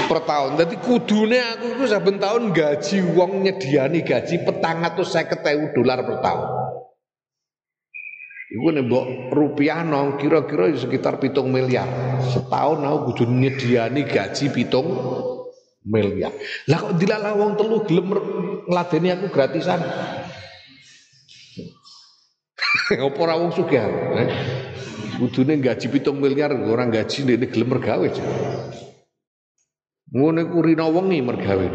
per 0.05 0.21
tahun. 0.29 0.61
Jadi 0.61 0.77
kudune 0.85 1.41
aku 1.41 1.81
itu 1.81 1.85
saben 1.89 2.21
tahun 2.21 2.53
gaji 2.53 2.97
wong 3.16 3.41
nyediani 3.41 4.05
gaji 4.05 4.45
petang 4.45 4.85
atau 4.85 5.01
seket 5.01 5.41
ewu 5.49 5.73
dolar 5.73 6.05
per 6.05 6.21
tahun. 6.21 6.49
Iku 8.51 8.68
nek 8.68 8.85
mbok 8.85 9.05
rupiah 9.33 9.81
nong 9.81 10.18
kira-kira 10.18 10.68
sekitar 10.77 11.23
pitung 11.23 11.49
miliar. 11.55 11.89
Setahun 12.21 12.85
aku 12.85 12.99
kudu 13.14 13.25
nyediani 13.31 14.05
gaji 14.05 14.53
pitung 14.53 14.93
miliar. 15.87 16.37
Lah 16.68 16.79
kok 16.85 17.01
dilalah 17.01 17.33
wong 17.33 17.57
telu 17.57 17.81
gelem 17.89 18.12
ngladeni 18.68 19.09
aku 19.14 19.33
gratisan. 19.33 19.81
Apa 23.07 23.19
ora 23.21 23.35
wong 23.39 23.53
sugih? 23.55 23.83
Eh? 24.21 24.29
Kudune 25.21 25.61
gaji 25.61 25.87
pitung 25.93 26.17
miliar 26.23 26.55
orang 26.55 26.89
gaji 26.89 27.29
nek 27.29 27.53
gelem 27.53 27.69
mergawe. 27.77 28.09
Ngono 30.11 30.41
ku 30.49 30.59
rina 30.65 30.89
wengi 30.89 31.21
mergawe. 31.21 31.67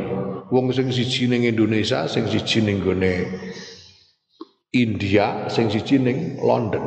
Wong 0.50 0.70
sing 0.74 0.90
siji 0.94 1.26
ning 1.30 1.46
Indonesia, 1.46 2.06
sing 2.06 2.30
siji 2.30 2.62
ning 2.62 2.82
gone 2.82 3.26
India, 4.76 5.50
sing 5.50 5.72
siji 5.72 5.98
ning 6.02 6.38
London. 6.42 6.84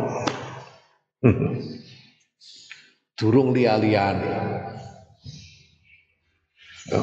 Durung 3.19 3.51
liya-liyane. 3.51 4.31
Ya. 6.89 7.03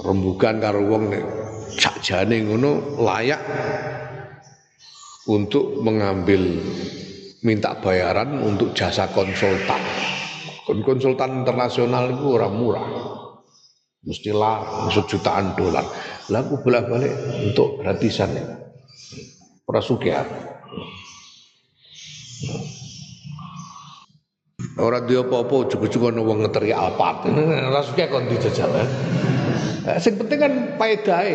Karo 0.00 0.80
wong 0.88 1.12
nek 1.12 1.24
sakjane 1.76 2.48
ngono 2.48 2.98
layak 2.98 3.40
untuk 5.30 5.78
mengambil 5.78 6.58
minta 7.46 7.78
bayaran 7.78 8.42
untuk 8.42 8.74
jasa 8.74 9.06
konsultan. 9.14 9.78
Konsultan 10.66 11.46
internasional 11.46 12.10
itu 12.10 12.26
orang 12.34 12.54
murah. 12.54 12.88
Mestilah 14.02 14.86
jutaan 14.90 15.54
dolar. 15.54 15.86
Lalu 16.30 16.62
bolak-balik 16.62 17.14
untuk 17.46 17.82
gratisan 17.82 18.30
ya. 18.34 18.46
Ora 19.70 19.78
sugih 19.78 20.14
Ora 24.80 25.04
duwe 25.04 25.20
apa-apa 25.20 25.68
ujug-ujug 25.68 26.08
ana 26.08 26.24
wong 26.24 26.46
ngeteri 26.46 26.72
Alphard. 26.72 27.28
Ora 27.70 27.82
sugih 27.84 28.06
kon 28.08 28.26
dijajal. 28.26 28.70
Eh. 28.74 28.88
Sing 30.00 30.16
penting 30.16 30.38
kan 30.40 30.52
paedahe. 30.78 31.34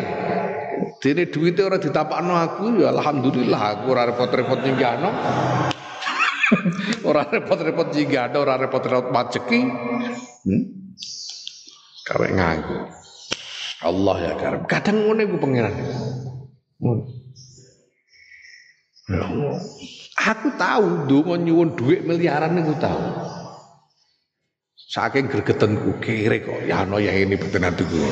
Dene 1.05 1.29
duwite 1.29 1.61
ora 1.61 1.77
ditapakno 1.77 2.33
aku 2.33 2.81
ya 2.81 2.89
alhamdulillah 2.89 3.61
aku 3.77 3.93
ora 3.93 4.09
repot-repot 4.09 4.57
nyinggahno. 4.65 5.09
ora 7.05 7.29
repot-repot 7.29 7.93
nyinggahno, 7.93 8.37
ora 8.41 8.57
repot-repot 8.57 9.13
majeki. 9.13 9.69
Hmm? 10.49 10.63
Karek 12.09 12.31
nganggo. 12.33 12.89
Allah 13.85 14.15
ya 14.17 14.33
karep. 14.33 14.61
Kadang 14.65 14.97
ngene 15.05 15.29
ku 15.29 15.37
pangeran. 15.37 15.73
Ya. 19.05 19.25
Aku 20.33 20.57
tahu 20.57 21.05
donga 21.05 21.37
nyuwun 21.37 21.77
dhuwit 21.77 22.01
miliaran 22.01 22.57
niku 22.57 22.73
tahu. 22.81 23.05
Saking 24.73 25.29
gregetenku 25.29 26.01
kere 26.01 26.41
kok 26.41 26.65
ya 26.65 26.81
ana 26.81 26.97
yang 26.97 27.29
ini 27.29 27.37
betenan 27.37 27.77
tuku. 27.77 28.09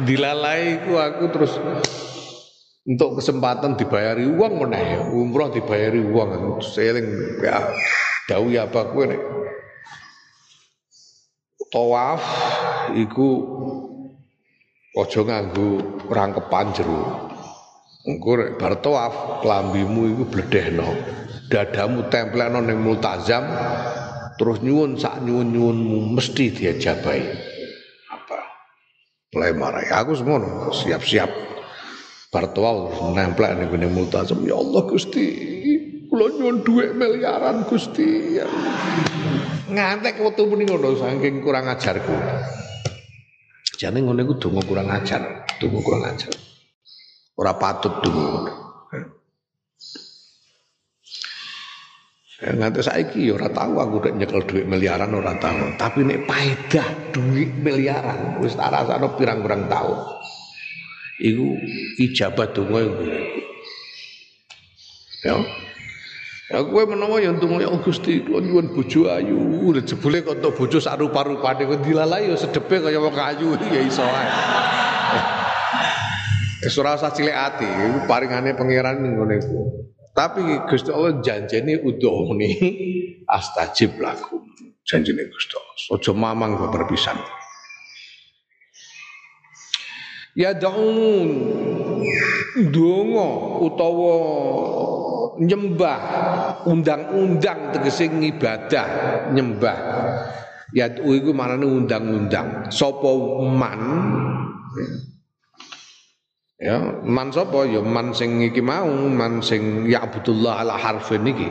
Dilalai 0.00 0.80
ku 0.88 0.96
aku 0.96 1.24
terus 1.28 1.52
untuk 2.88 3.20
kesempatan 3.20 3.76
dibayari 3.76 4.26
uang 4.26 4.54
meneh 4.64 4.98
umroh 5.12 5.52
dibayari 5.52 6.02
uang 6.02 6.58
seling 6.64 7.38
ya 7.38 7.62
dawuh 8.26 8.50
ya 8.50 8.66
apa 8.66 8.90
kowe 8.90 9.06
nek 9.06 9.22
tawaf 11.70 12.22
iku 12.98 13.28
aja 14.98 15.20
nganggo 15.22 15.78
rangkepan 16.10 16.74
jero 16.74 17.32
Engko 18.02 18.34
rek 18.34 18.58
bar 18.58 18.82
tawaf 18.82 19.46
klambimu 19.46 20.10
iku 20.10 20.24
bledehno. 20.26 20.90
Dadamu 21.46 22.10
templekno 22.10 22.58
ning 22.58 22.82
multazam 22.82 23.46
terus 24.34 24.58
nyuwun 24.58 24.98
sak 24.98 25.22
nyuwun-nyuwunmu 25.22 26.18
mesti 26.18 26.50
diajabai. 26.50 27.51
Mulai 29.32 29.56
marah. 29.56 30.04
Aku 30.04 30.12
semono 30.12 30.68
siap-siap. 30.68 31.32
Bar 32.28 32.52
tawaf 32.52 33.16
nemplek 33.16 33.56
ning 33.56 33.68
gone 33.72 33.88
multazam. 33.88 34.44
Ya 34.44 34.56
Allah 34.60 34.84
Gusti, 34.84 35.24
kula 36.12 36.32
nyuwun 36.36 36.60
dhuwit 36.60 36.92
miliaran 36.92 37.64
Gusti. 37.64 38.36
Ya. 38.36 38.44
Ngantek 39.72 40.20
wektu 40.20 40.44
muni 40.44 40.68
ngono 40.68 41.00
saking 41.00 41.40
kurang 41.40 41.64
ajarku. 41.64 42.12
Jane 43.80 44.04
ngono 44.04 44.20
iku 44.20 44.36
donga 44.36 44.60
kurang 44.68 44.92
ajar, 44.92 45.48
donga 45.56 45.80
kurang 45.80 46.04
ajar. 46.12 46.32
Ora 47.40 47.56
patut 47.56 48.04
dulu. 48.04 48.61
Nganti 52.42 52.82
saiki 52.82 53.30
ya 53.30 53.38
ora 53.38 53.46
tahu 53.46 53.78
aku 53.78 53.96
nek 54.02 54.14
nyekel 54.18 54.42
duit 54.42 54.66
miliaran 54.66 55.14
ora 55.14 55.38
tahu. 55.38 55.78
Tapi 55.78 56.02
nek 56.02 56.26
paedah 56.26 57.14
duit 57.14 57.54
miliaran 57.54 58.42
wis 58.42 58.58
tak 58.58 58.74
rasakno 58.74 59.14
pirang-pirang 59.14 59.70
tahun. 59.70 59.98
Iku 61.22 61.46
ijabat 62.02 62.50
donga 62.50 62.82
iku. 62.82 63.04
Ya. 65.22 65.34
Ya 66.50 66.58
kowe 66.66 66.82
menawa 66.84 67.22
ya 67.22 67.30
ndonga 67.30 67.62
ya 67.62 67.70
Gusti 67.78 68.26
kula 68.26 68.42
nyuwun 68.42 68.74
bojo 68.74 69.08
ayu, 69.08 69.72
jebule 69.86 70.20
kok 70.20 70.36
entuk 70.36 70.52
bojo 70.58 70.82
sak 70.82 71.00
rupa-rupane 71.00 71.64
kok 71.64 71.80
dilalai 71.80 72.28
ya 72.28 72.36
sedepe 72.36 72.82
kaya 72.82 72.98
wong 73.00 73.14
ayu 73.16 73.56
ya 73.70 73.80
iso 73.86 74.02
ae. 74.02 74.28
Wis 76.66 76.76
ora 76.76 76.98
usah 76.98 77.14
cilik 77.14 77.32
ati, 77.32 77.64
iku 77.64 78.04
paringane 78.04 78.52
pangeran 78.52 79.00
ngene 79.00 79.34
iku. 79.40 79.60
Tapi 80.12 80.68
Gusti 80.68 80.92
Allah 80.92 81.24
janjene 81.24 81.80
udhoni 81.80 82.50
astajib 83.24 83.96
lakum. 83.96 84.44
Janjene 84.84 85.24
Gusti 85.32 85.56
Allah. 85.56 85.76
Aja 85.96 86.12
mamang 86.12 86.60
babar 86.60 86.84
pisan. 86.84 87.16
Ya 90.36 90.56
daun 90.56 91.28
donga 92.72 93.28
utawa 93.60 94.16
nyembah 95.40 96.00
undang-undang 96.68 97.72
tegese 97.72 98.08
ibadah 98.08 98.86
nyembah 99.32 99.78
ya 100.72 100.88
iku 100.88 101.32
manane 101.36 101.64
undang-undang 101.68 102.68
sapa 102.68 103.12
man 103.44 103.80
Ya, 106.62 106.78
man 107.02 107.34
sapa 107.34 107.66
ya 107.66 107.82
man 107.82 108.14
sing 108.14 108.38
iki 108.38 108.62
mau, 108.62 108.86
man 109.10 109.42
sing 109.42 109.90
ya 109.90 110.06
Abdullah 110.06 110.62
ala 110.62 110.78
harfin 110.78 111.26
iki. 111.26 111.50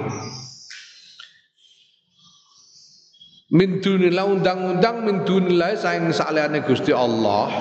Min 3.51 3.84
dunillah 3.84 4.24
undang-undang 4.24 5.03
min 5.03 5.28
dunillah 5.28 5.76
saing 5.76 6.16
salehane 6.16 6.64
Gusti 6.64 6.95
Allah. 6.95 7.51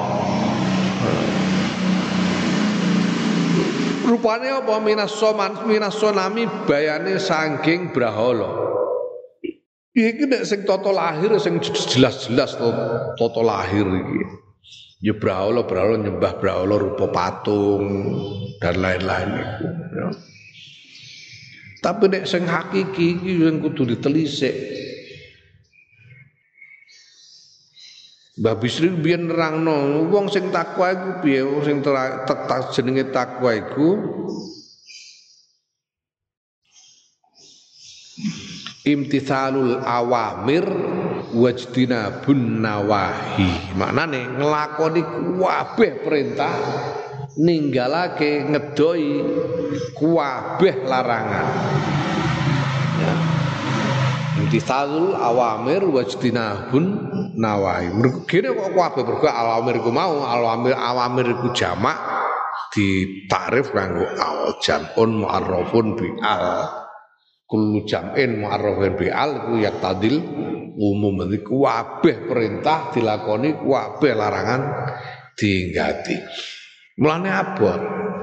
Rupane 4.07 4.47
apa 4.55 4.79
minas 4.79 5.11
soman 5.19 5.67
minas 5.67 5.99
bayane 6.71 7.19
saking 7.19 7.91
brahala. 7.91 8.47
Iki 9.91 10.31
nek 10.31 10.47
sing 10.47 10.63
tata 10.63 10.95
lahir 10.95 11.35
sing 11.43 11.59
jelas-jelas 11.67 12.55
tata 13.19 13.43
lahir 13.43 13.91
iki. 13.91 14.50
Ya 15.01 15.17
brahala 15.17 15.65
brahala 15.65 15.97
nyembah 15.97 16.37
brahala 16.37 16.77
rupa 16.77 17.09
patung 17.09 17.85
dan 18.61 18.77
lain-lain 18.77 19.31
itu. 19.33 19.67
Ya. 19.97 20.07
Tapi 21.81 22.05
nek 22.13 22.29
sing 22.29 22.45
hakiki 22.45 23.17
iki 23.17 23.33
yang 23.41 23.65
kudu 23.65 23.89
ditelisik. 23.89 24.53
Mbah 28.41 28.57
Bisri 28.61 28.93
biyen 28.93 29.29
nerangno 29.29 30.05
wong 30.09 30.29
sing 30.29 30.53
takwa 30.53 30.93
iku 30.93 31.11
piye 31.25 31.45
wong 31.45 31.61
sing 31.65 31.81
tak 31.85 32.73
jenenge 32.73 33.13
takwa 33.13 33.53
iku 33.53 34.01
imtithalul 38.85 39.81
awamir 39.85 40.65
wajdinabun 41.35 42.63
nawahi. 42.63 43.75
Maknane 43.79 44.39
nglakoni 44.39 45.03
kabeh 45.39 45.93
perintah 46.03 46.55
ninggalake 47.39 48.47
ngedoi 48.51 49.11
kabeh 49.95 50.75
larangan. 50.85 51.49
Ya. 53.01 53.15
Imtithalul 54.41 55.15
awamir 55.15 55.83
wajdinabun 55.87 56.85
nawahi. 57.39 57.95
Kene 58.27 58.51
kok 58.55 58.71
kabeh 58.75 59.03
mergo 59.07 59.29
awamir 59.31 59.75
iku 59.79 59.91
mau 59.95 60.23
awamir 60.27 60.75
awamir 60.75 61.27
iku 61.35 61.55
jamak 61.55 61.99
ditakrif 62.71 63.75
kanggo 63.75 64.07
al 64.15 64.55
jamun 64.63 65.27
muarrafun 65.27 65.99
bi 65.99 66.07
al 66.23 66.71
kullu 67.51 67.83
jam'in 67.83 68.39
mu'arrafin 68.39 68.95
bi'al 68.95 69.31
iku 69.43 69.55
yaktadil 69.59 70.17
umum. 70.81 71.29
Iki 71.29 71.53
kabeh 71.53 72.17
perintah 72.25 72.89
dilakoni 72.89 73.53
kabeh 73.53 74.13
larangan 74.17 74.61
diinggati 75.37 76.17
mulane 76.97 77.29
abot. 77.29 77.81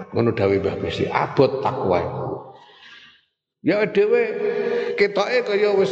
Ngono 0.08 0.34
dawuh 0.34 0.58
Mbah 0.58 0.76
abot 1.14 1.62
takwa 1.62 2.02
ya 3.62 3.84
dhewe 3.84 4.22
ketoke 4.96 5.44
kaya 5.44 5.76
wis 5.76 5.92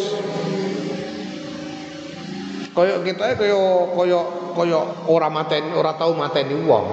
kaya 2.71 3.03
ketoke 3.03 3.33
kaya 3.35 3.59
kaya 3.91 4.19
kaya 4.55 4.79
ora 5.11 5.27
mateni 5.29 5.69
ora 5.75 5.93
tau 5.93 6.15
mateni 6.17 6.55
wong. 6.65 6.85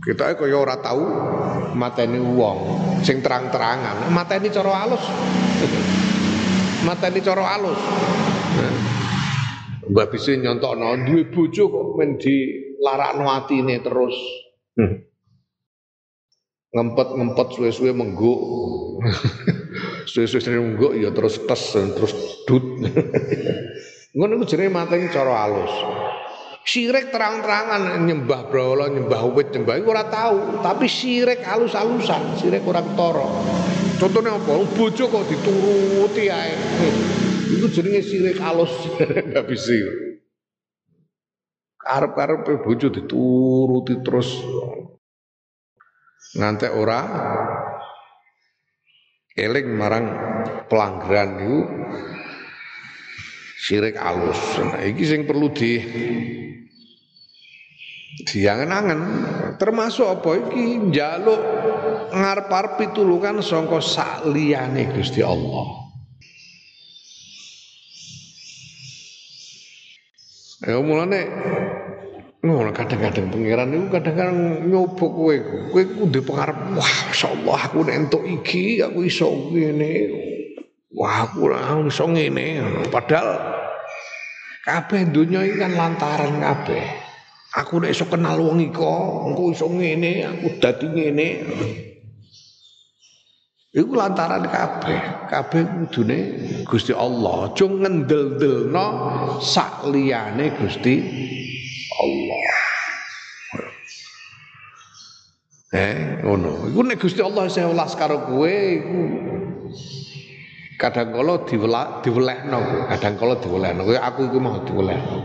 Ketoke 0.00 0.46
kaya 0.46 0.56
ora 0.56 0.76
tau 0.80 1.04
mateni 1.74 2.22
wong. 2.22 2.58
Sing 3.04 3.20
terang-terangan. 3.20 4.08
Mateni 4.08 4.48
cara 4.48 4.88
alus. 4.88 5.04
Mateni 6.88 7.20
cara 7.24 7.44
alus 7.56 7.80
Mbah 9.84 10.06
bisa 10.08 10.32
nyontokno 10.32 11.04
duwe 11.04 11.28
bojo 11.28 11.68
kok 11.68 11.86
men 12.00 12.16
dilarakno 12.16 13.24
atine 13.28 13.76
terus 13.84 14.16
hmm. 14.80 14.96
ngempet-ngempet 16.72 17.48
suwe-suwe 17.52 17.92
mengguk 17.92 18.40
suwe-suwe 20.10 20.56
mengguk 20.56 20.92
ya 20.96 21.12
terus 21.12 21.36
tes 21.44 21.76
terus 21.76 22.12
dut 22.48 22.64
ngono 24.16 24.32
iku 24.40 24.44
jenenge 24.48 24.72
mateni 24.72 25.12
cara 25.12 25.34
alus 25.44 25.74
Syirik 26.64 27.12
terang-terangan 27.12 28.08
nyembah 28.08 28.48
brahala, 28.48 28.88
nyembah 28.88 29.20
wit, 29.36 29.52
nyembah 29.52 29.84
ora 29.84 30.08
tahu, 30.08 30.64
tapi 30.64 30.88
syirik 30.88 31.44
halus-halusan, 31.44 32.40
syirik 32.40 32.64
ora 32.64 32.80
ketara. 32.80 33.28
Contohnya 34.00 34.40
apa? 34.40 34.64
Bojo 34.72 35.04
kok 35.12 35.28
dituruti 35.28 36.32
ae. 36.32 36.56
Itu 37.54 37.66
jenenge 37.70 38.02
syirik 38.02 38.38
halus, 38.42 38.74
enggak 38.98 39.46
bisa. 39.50 39.78
Karep-karep 41.78 42.64
bojo 42.64 42.88
dituruti 42.88 44.00
terus 44.00 44.40
ngantek 46.34 46.72
ora 46.74 47.00
eling 49.36 49.68
marang 49.74 50.06
pelanggaran 50.66 51.30
itu 51.44 51.58
syirik 53.60 54.00
alus. 54.00 54.40
Nah, 54.58 54.80
iki 54.82 55.04
sing 55.04 55.28
perlu 55.28 55.52
di 55.52 55.78
diangen-angen 58.24 59.00
termasuk 59.60 60.06
apa 60.06 60.30
iki 60.48 60.80
njaluk 60.88 61.40
ngarep-arep 62.14 62.72
pitulungan 62.78 63.42
sangka 63.44 63.82
sakliyane 63.82 64.88
Gusti 64.94 65.20
Allah. 65.20 65.83
Ya 70.64 70.80
mulane 70.80 71.20
Ngono 72.44 72.76
kadang-kadang 72.76 73.32
pangeran 73.32 73.72
itu 73.72 73.88
kadang-kadang 73.88 74.68
nyobok 74.68 75.10
kowe. 75.16 75.36
Kowe 75.72 75.82
kudu 75.96 76.20
pengarep, 76.28 76.76
wah 76.76 76.94
masyaallah 77.08 77.60
aku 77.72 77.88
nek 77.88 77.96
entuk 78.04 78.20
iki 78.28 78.84
aku 78.84 79.08
iso 79.08 79.32
ngene. 79.48 80.12
Wah 80.92 81.24
aku 81.24 81.48
ora 81.48 81.72
iso 81.88 82.04
ngene. 82.04 82.60
Padahal 82.92 83.40
kabeh 84.60 85.08
donya 85.08 85.40
iki 85.40 85.56
kan 85.56 85.72
lantaran 85.72 86.36
kabeh. 86.36 86.84
Aku 87.56 87.80
nek 87.80 87.96
iso 87.96 88.04
kenal 88.12 88.36
wong 88.36 88.60
iko, 88.60 89.24
engko 89.24 89.48
iso 89.48 89.64
ngene, 89.72 90.28
aku 90.28 90.60
dadi 90.60 90.84
ngene. 90.84 91.28
Iku 93.74 93.90
lantaran 93.90 94.46
kabeh, 94.46 95.26
kabeh 95.26 95.66
kudune 95.66 96.18
Gusti 96.62 96.94
Allah. 96.94 97.50
Aja 97.50 97.66
ngendel-delno 97.66 98.86
sak 99.42 99.90
liyane 99.90 100.54
Gusti 100.54 101.02
Allah. 101.98 102.54
Eh, 105.74 106.22
ngono. 106.22 106.70
Iku 106.70 106.86
nek 106.86 107.02
Gusti 107.02 107.18
Allah 107.18 107.50
saya 107.50 107.66
ulas 107.66 107.98
karo 107.98 108.30
kowe 108.30 108.46
iku 108.46 109.00
kadang 110.78 111.10
kala 111.10 111.42
diweleh 111.42 111.86
diwelehno 112.06 112.60
kadang 112.94 113.14
kala 113.18 113.34
diwelehno 113.42 113.82
kowe 113.82 113.98
aku 113.98 114.20
iku 114.30 114.38
mau 114.38 114.62
diwelehno. 114.62 115.18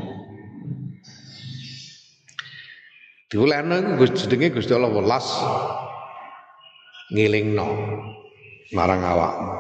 Diwelehno 3.30 3.74
iku 3.78 3.92
Gusti 4.02 4.26
jenenge 4.26 4.58
Gusti 4.58 4.74
Allah 4.74 4.90
welas 4.90 5.38
ngilingno 7.14 7.70
marang 8.74 9.02
awakmu. 9.02 9.54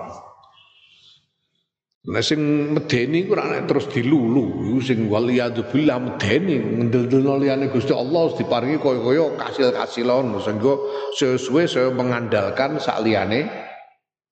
Nek 2.09 2.23
sing 2.25 2.41
medeni 2.73 3.27
ku 3.27 3.37
ora 3.37 3.61
terus 3.69 3.85
dilulu, 3.91 4.79
sing 4.81 5.11
waliyadzubillah 5.11 5.97
medeni 5.99 6.57
ngendel-ndelno 6.57 7.37
liyane 7.37 7.69
Gusti 7.69 7.93
Allah 7.93 8.33
diparingi 8.33 8.81
kaya-kaya 8.81 9.35
kasil-kasilon 9.37 10.33
sehingga 10.41 10.73
sesuai 11.19 11.65
saya 11.69 11.89
mengandalkan 11.93 12.81
sak 12.81 13.05
liyane 13.05 13.45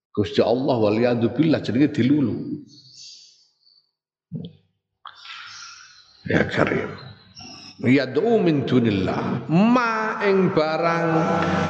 Gusti 0.10 0.42
Allah 0.42 0.74
waliyadzubillah 0.74 1.60
jenenge 1.62 1.94
dilulu. 1.94 2.36
Ya 6.28 6.44
karim 6.50 7.07
yad'u 7.86 8.42
min 8.42 8.66
dunillah. 8.66 9.46
Ma 9.50 10.18
ing 10.26 10.50
barang 10.50 11.10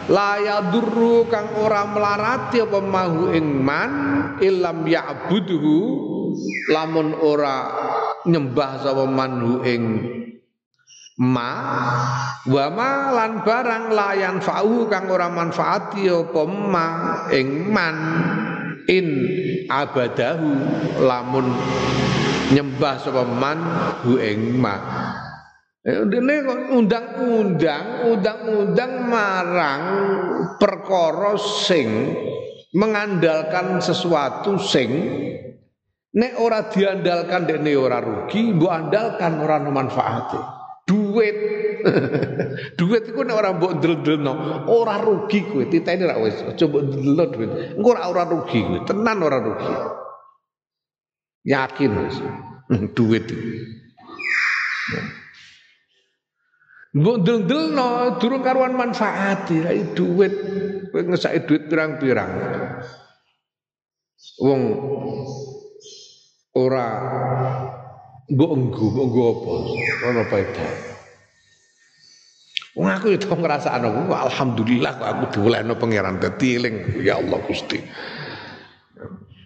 la 0.08 0.32
yadurru 0.40 1.28
kang 1.28 1.52
ora 1.60 1.84
melarati 1.84 2.64
apa 2.64 2.80
mahu 2.80 3.36
ing 3.36 3.48
man 3.60 3.92
ilam 4.40 4.88
ya'budhu 4.88 5.76
lamun 6.72 7.12
ora 7.20 7.58
nyembah 8.24 8.72
sapa 8.80 9.04
manhu 9.04 9.64
ing 9.68 9.84
ma 11.18 11.52
wa 12.46 12.66
ma 12.72 12.92
lan 13.12 13.42
barang 13.44 13.86
layan 13.92 14.38
fa'u 14.40 14.88
kang 14.88 15.12
ora 15.12 15.28
manfaati 15.28 16.08
apa 16.08 16.42
ma 16.48 16.88
ing 17.36 17.68
man 17.68 17.98
in 18.88 19.08
abadahu. 19.68 20.52
Lamun 21.04 21.52
nyembah 22.56 22.96
sapa 22.96 23.28
man 23.28 23.60
hu 24.08 24.16
ing 24.16 24.56
ma 24.56 24.76
Dene 25.88 26.44
kok 26.44 26.60
undang-undang, 26.76 28.12
undang-undang 28.12 29.08
marang 29.08 29.84
perkara 30.60 31.40
sing 31.40 32.12
mengandalkan 32.76 33.80
sesuatu 33.80 34.60
sing 34.60 34.92
nek 36.12 36.34
ora 36.44 36.68
diandalkan 36.68 37.48
dene 37.48 37.72
ora 37.80 38.04
rugi, 38.04 38.52
mbok 38.52 38.68
andalkan 38.68 39.40
ora 39.40 39.64
manfaate. 39.64 40.40
Duit. 40.84 41.38
duit 42.80 43.04
iku 43.08 43.24
nek 43.24 43.40
ora 43.40 43.56
mbok 43.56 43.80
deldelno, 43.80 44.68
ora 44.68 45.00
rugi 45.00 45.40
kowe. 45.48 45.72
Titeni 45.72 46.04
ra 46.04 46.20
wis, 46.20 46.36
aja 46.44 46.68
mbok 46.68 46.84
duit. 47.32 47.52
Engko 47.80 47.90
ora 47.96 48.12
ora 48.12 48.28
rugi 48.28 48.60
kowe, 48.60 48.84
tenan 48.84 49.24
ora 49.24 49.40
rugi. 49.40 49.72
Yakin 51.48 51.92
wis. 51.96 52.20
duit 53.00 53.24
itu. 53.32 53.56
Mbok 56.98 57.16
ndel-ndelno 57.22 58.18
durung 58.18 58.42
karuan 58.42 58.74
manfaati 58.74 59.62
rai 59.62 59.94
duit 59.94 60.34
kowe 60.90 61.02
ngesake 61.06 61.46
duit 61.46 61.70
pirang-pirang. 61.70 62.32
Wong 64.42 64.62
ora 66.58 66.86
mbok 68.34 68.52
enggo 68.58 68.86
mbok 68.90 69.06
enggo 69.06 69.22
apa 69.30 69.54
ora 70.10 70.24
faedah. 70.26 70.74
Wong 72.74 72.88
aku 72.90 73.08
itu 73.14 73.30
ngrasakno 73.30 73.88
ku 73.94 74.02
alhamdulillah 74.18 74.92
kok 74.98 75.10
aku 75.14 75.24
diwelehno 75.38 75.78
pangeran 75.78 76.18
dadi 76.18 76.58
eling 76.58 76.76
ya 77.06 77.22
Allah 77.22 77.38
Gusti. 77.46 77.78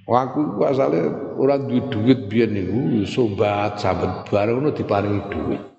Aku 0.07 0.55
ku 0.55 0.61
asale 0.63 1.03
ora 1.35 1.59
duwe 1.59 1.83
duit 1.91 2.31
biyen 2.31 2.55
niku 2.55 3.03
sobat 3.07 3.75
sahabat 3.79 4.27
bareng 4.31 4.59
ngono 4.59 4.71
diparingi 4.75 5.21
duit 5.31 5.70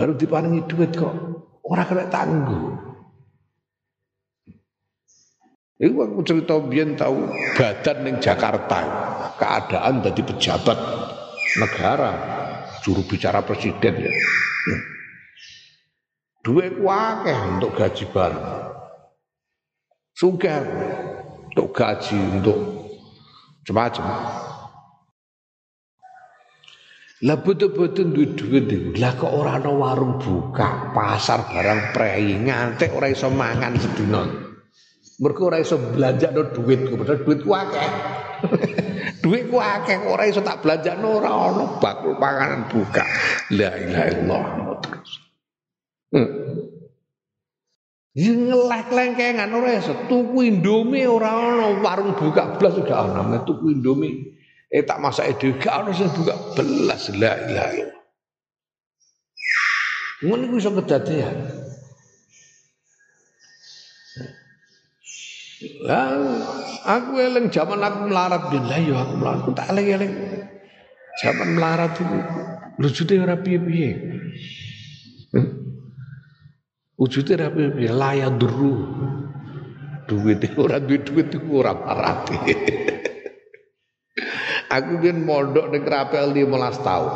baru 0.00 0.16
diparingi 0.16 0.64
duit 0.64 0.96
kok 0.96 1.12
orang 1.68 1.84
kena 1.84 2.08
tangguh 2.08 2.90
Iku 5.80 5.96
aku 5.96 6.20
cerita 6.28 6.60
biyen 6.60 6.92
tahu 6.92 7.24
badan 7.56 8.04
ning 8.04 8.20
Jakarta 8.20 8.84
keadaan 9.40 10.04
dari 10.04 10.20
pejabat 10.20 10.76
negara 11.56 12.12
juru 12.84 13.00
bicara 13.08 13.40
presiden 13.40 13.96
ya. 13.96 14.12
Duit 16.44 16.76
wakeh 16.76 17.40
untuk 17.56 17.72
gaji 17.80 18.04
bareng. 18.12 18.48
Sugih 20.12 20.60
untuk 21.48 21.72
gaji 21.72 22.20
untuk 22.36 22.58
macam-macam. 23.64 24.04
Lah 27.20 27.36
betul-betul 27.36 28.16
duit 28.16 28.32
duit. 28.32 28.96
Lah 28.96 29.12
kok 29.12 29.28
ora 29.28 29.60
ana 29.60 29.68
warung 29.68 30.16
buka, 30.16 30.88
pasar 30.96 31.52
barang 31.52 31.92
prei 31.92 32.32
ngantek 32.40 32.96
ora 32.96 33.12
iso 33.12 33.28
mangan 33.28 33.76
sedina. 33.76 34.24
Mergo 35.20 35.52
ora 35.52 35.60
iso 35.60 35.76
belanjakno 35.76 36.48
duitku, 36.48 36.96
padahal 36.96 37.20
duitku 37.20 37.50
akeh. 37.52 37.88
duitku 39.24 39.60
akeh 39.60 40.00
ora 40.08 40.24
iso 40.32 40.40
tak 40.40 40.64
belanjakno 40.64 41.20
ora 41.20 41.28
ana 41.28 41.64
bakul 41.76 42.16
panganan 42.16 42.64
buka. 42.72 43.04
La 43.52 43.68
ilaha 43.76 44.06
illallah 44.16 44.44
terus. 44.80 45.10
Hmm. 46.16 46.28
Ya 48.16 48.32
ngelek 48.32 48.88
lengkengan 48.96 49.52
ora 49.52 49.76
iso 49.76 49.92
tuku 50.08 50.40
Indomie 50.48 51.04
ora 51.04 51.36
ana 51.36 51.84
warung 51.84 52.16
buka 52.16 52.56
blas 52.56 52.80
udah 52.80 53.12
ana 53.12 53.44
tuku 53.44 53.76
Indomie 53.76 54.39
Eh 54.70 54.86
tak 54.86 55.02
masak 55.02 55.34
itu 55.34 55.50
gak 55.58 55.82
ono 55.82 55.90
sing 55.90 56.06
buka 56.14 56.34
belas 56.54 57.10
la 57.18 57.34
ilaha 57.42 57.70
illallah. 57.74 58.04
Ngono 60.22 60.42
iku 60.46 60.56
iso. 60.62 60.70
Lah 65.84 66.06
aku 66.86 67.20
eling 67.20 67.52
zaman 67.52 67.82
aku 67.82 67.98
melarat 68.08 68.42
bin 68.48 68.64
lah 68.64 68.80
yo 68.80 68.94
aku 68.96 69.12
melarat 69.18 69.40
aku 69.42 69.50
tak 69.58 69.66
eling-eling. 69.74 70.12
Zaman 71.18 71.48
melarat 71.58 71.98
itu 71.98 72.04
lucuke 72.78 73.14
ora 73.18 73.36
piye-piye. 73.36 73.90
Wujude 76.94 77.32
ora 77.34 77.50
piye-piye 77.50 77.90
layak 77.90 78.38
duru. 78.38 78.86
Duit 80.06 80.46
ora 80.54 80.78
duit 80.78 81.02
duit 81.04 81.28
iku 81.34 81.58
ora 81.58 81.74
parati. 81.74 82.38
Aku 84.70 85.02
biyen 85.02 85.26
mondok 85.26 85.74
ning 85.74 85.82
Krapel 85.82 86.30
15 86.30 86.86
tahun. 86.86 87.10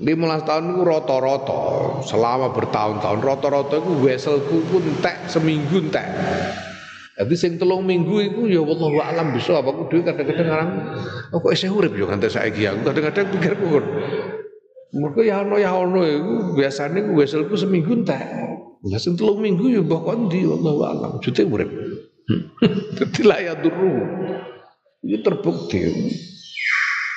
15 0.00 0.48
tahun 0.48 0.64
itu 0.72 0.82
rata-rata 0.86 1.60
selama 2.08 2.56
bertahun-tahun 2.56 3.20
rata-rata 3.20 3.74
itu 3.82 3.92
weselku 4.00 4.64
pun 4.70 4.80
entek 4.80 5.26
seminggu 5.26 5.90
entek. 5.90 6.06
Jadi 7.20 7.34
sing 7.36 7.52
telung 7.60 7.84
minggu 7.84 8.16
itu 8.32 8.48
ya 8.48 8.64
Allah 8.64 9.12
alam 9.12 9.36
bisa 9.36 9.60
apa 9.60 9.68
aku 9.68 9.92
dhewe 9.92 10.08
kadang-kadang 10.08 10.48
ngarang 10.48 10.70
oh, 11.36 11.38
kok 11.44 11.52
isih 11.52 11.68
urip 11.68 11.92
yo 11.92 12.08
nganti 12.08 12.32
saiki 12.32 12.64
aku 12.64 12.80
kadang-kadang 12.88 13.26
pikirku 13.36 13.66
kon. 13.76 13.86
Mergo 14.96 15.20
ya 15.20 15.44
ono 15.44 15.60
ya 15.60 15.76
ono 15.76 16.00
iku 16.00 16.56
biasane 16.56 17.12
weselku 17.12 17.60
seminggu 17.60 18.06
entek. 18.06 18.24
Lah 18.88 18.96
sing 18.96 19.20
telung 19.20 19.44
minggu 19.44 19.68
ya 19.68 19.84
mbah 19.84 20.00
kondi 20.00 20.48
Allah 20.48 20.74
alam 20.96 21.12
jute 21.20 21.44
urip. 21.44 21.68
Dadi 22.96 23.22
la 23.26 23.36
ya 23.36 23.52
duru. 23.52 24.00
Itu 25.00 25.24
terbukti. 25.24 25.80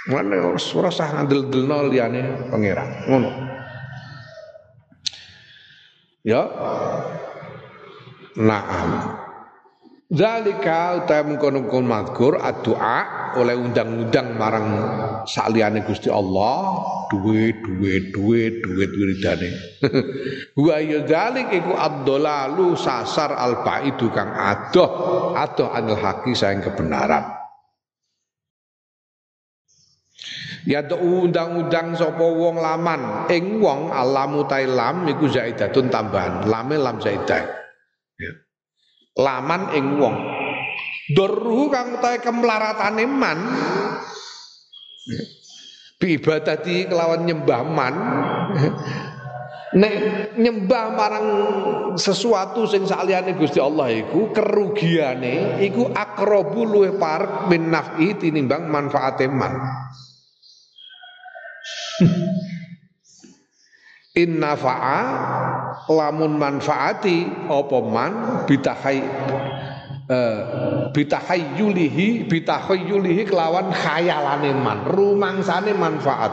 Mana 0.08 0.56
ora 0.56 0.92
sah 0.92 1.16
ngandel-delno 1.16 1.88
liyane 1.88 2.52
pangeran. 2.52 2.90
Ngono. 3.08 3.30
Ya. 6.24 6.44
Naam. 8.40 8.90
Zalika 10.14 11.04
utam 11.04 11.42
kono-kono 11.42 11.90
mazkur 11.90 12.38
addu'a 12.38 13.34
oleh 13.34 13.58
undang-undang 13.58 14.38
marang 14.38 14.68
saliyane 15.26 15.82
Gusti 15.90 16.06
Allah 16.06 16.86
duit 17.10 17.58
duit 17.66 18.14
duit 18.14 18.62
duit 18.62 18.92
wiridane 18.94 19.50
wa 20.70 20.78
ya 20.78 21.02
dzalik 21.02 21.50
iku 21.50 21.74
ad-dhalalu 21.74 22.78
sasar 22.78 23.34
al-baidu 23.34 24.14
kang 24.14 24.30
adoh 24.38 25.34
adoh 25.34 25.74
anil 25.74 25.98
haqi 25.98 26.38
saing 26.38 26.62
kebenaran 26.62 27.33
Ya 30.64 30.80
undang-undang 30.80 31.92
sapa 32.00 32.24
wong 32.24 32.56
laman 32.56 33.28
ing 33.28 33.60
wong 33.60 33.92
alamu 33.92 34.48
tailam 34.48 35.04
iku 35.12 35.28
zaidatun 35.28 35.92
tambahan 35.92 36.48
lame 36.48 36.80
lam 36.80 37.04
zaidah. 37.04 37.44
Ya. 38.16 38.32
Laman 39.20 39.76
ing 39.76 40.00
wong. 40.00 40.16
Dorhu 41.12 41.68
kang 41.68 42.00
utahe 42.00 42.24
kemlaratane 42.24 43.04
man. 43.04 43.40
Ya. 45.04 45.24
Ibadati 46.04 46.88
kelawan 46.88 47.28
nyembah 47.28 47.62
man. 47.68 47.96
Nek 49.74 49.94
nyembah 50.38 50.86
marang 50.96 51.28
sesuatu 51.98 52.70
sing 52.70 52.86
saliyane 52.86 53.36
Gusti 53.36 53.58
Allah 53.58 53.90
iku 53.90 54.30
kerugiane 54.30 55.60
iku 55.66 55.90
akrobu 55.90 56.62
luwih 56.64 56.96
parek 57.02 57.50
min 57.50 57.74
naf'i 57.74 58.16
tinimbang 58.16 58.70
manfaate 58.70 59.26
man. 59.28 59.60
Inna 64.24 64.54
fa'a 64.54 65.02
lamun 65.90 66.38
manfaati 66.38 67.50
apa 67.50 67.78
man 67.82 68.14
bitahai 68.46 69.02
uh, 70.06 70.40
bitahayyulihi 70.94 72.30
bitahayyulihi 72.30 73.26
kelawan 73.26 73.74
khayalane 73.74 74.54
man 74.54 74.86
rumangsane 74.86 75.74
manfaat. 75.74 76.30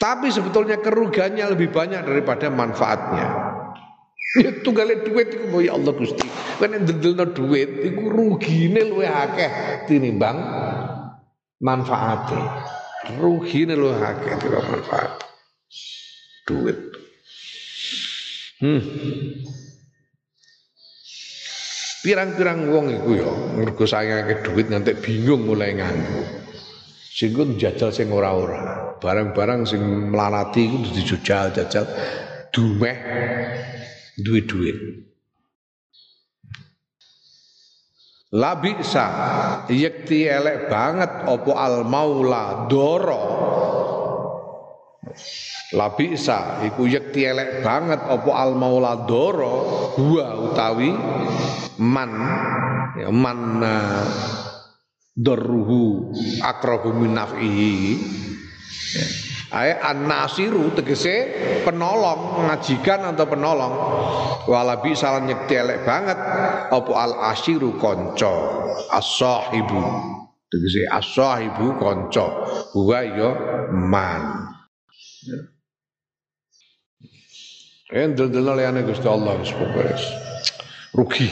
Tapi 0.00 0.32
sebetulnya 0.32 0.80
kerugiannya 0.82 1.54
lebih 1.54 1.70
banyak 1.70 2.02
daripada 2.02 2.50
manfaatnya. 2.50 3.26
Ya 4.40 4.50
tunggale 4.66 5.06
duit 5.06 5.30
iku 5.30 5.62
ya 5.62 5.78
Allah 5.78 5.94
Gusti. 5.94 6.26
Kan 6.58 6.74
ndeldelno 6.74 7.30
duit 7.30 7.70
iku 7.86 8.10
rugine 8.10 8.82
luwih 8.82 9.06
akeh 9.06 9.86
tinimbang 9.86 10.38
manfaatnya 11.60 12.69
rugi 13.08 13.64
lo 13.64 13.96
akeh 13.96 14.36
tidak 14.36 14.62
manfaat. 14.68 15.12
Duit. 16.44 16.78
Hmm. 18.60 18.82
pirang-pirang 22.00 22.72
wong 22.72 22.96
iku 22.96 23.10
ya 23.12 23.28
mergo 23.60 23.84
sayangake 23.84 24.40
duit 24.44 24.72
nganti 24.72 24.96
bingung 25.00 25.48
mulai 25.48 25.76
nganggo. 25.76 26.24
Sehingga 27.12 27.44
jajal 27.60 27.92
sing 27.92 28.08
ora-ora. 28.08 28.96
Barang-barang 29.00 29.68
sing 29.68 29.80
melanati 30.12 30.64
iku 30.64 30.76
dijujal 30.92 31.52
jajal 31.52 31.84
dumeh 32.52 32.96
duit-duit 34.20 35.09
Labisa 38.30 39.06
yekti 39.66 40.30
elek 40.30 40.70
banget 40.70 41.26
opo 41.26 41.58
al 41.58 41.82
maula 41.82 42.70
doro 42.70 43.22
Labisa 45.74 46.62
iku 46.66 46.86
yekti 46.86 47.26
elek 47.26 47.62
banget 47.62 48.02
opo 48.10 48.34
al 48.34 48.58
maula 48.58 49.06
doro. 49.06 49.54
Gua 49.94 50.50
utawi 50.50 50.90
man. 51.78 52.10
Ya, 52.98 53.06
man 53.14 53.62
uh, 53.62 54.02
dorruhu 55.14 56.10
akrobu 56.42 56.90
min 56.90 57.14
ya. 57.14 57.94
Ae 59.50 59.74
an-nasiru 59.74 60.70
tegese 60.78 61.26
penolong, 61.66 62.46
ngajikan 62.46 63.02
atau 63.10 63.26
penolong. 63.26 63.74
Walabi 64.46 64.94
salah 64.94 65.18
nyekti 65.26 65.58
elek 65.58 65.82
banget 65.82 66.14
apa 66.70 66.92
al-ashiru 66.94 67.74
konco, 67.74 68.34
as-sahibu. 68.94 69.82
Tegese 70.46 70.86
as-sahibu 70.86 71.82
konco. 71.82 72.26
Huwa 72.78 73.02
ya 73.02 73.30
man. 73.74 74.54
Endel-endel 77.90 78.54
liyane 78.54 78.86
Gusti 78.86 79.10
Allah 79.10 79.34
wis 79.42 79.50
pokoke 79.50 79.98
rugi. 80.94 81.26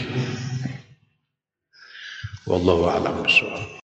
Wallahu 2.51 2.91
a'lam 2.91 3.23
bishawab. 3.23 3.69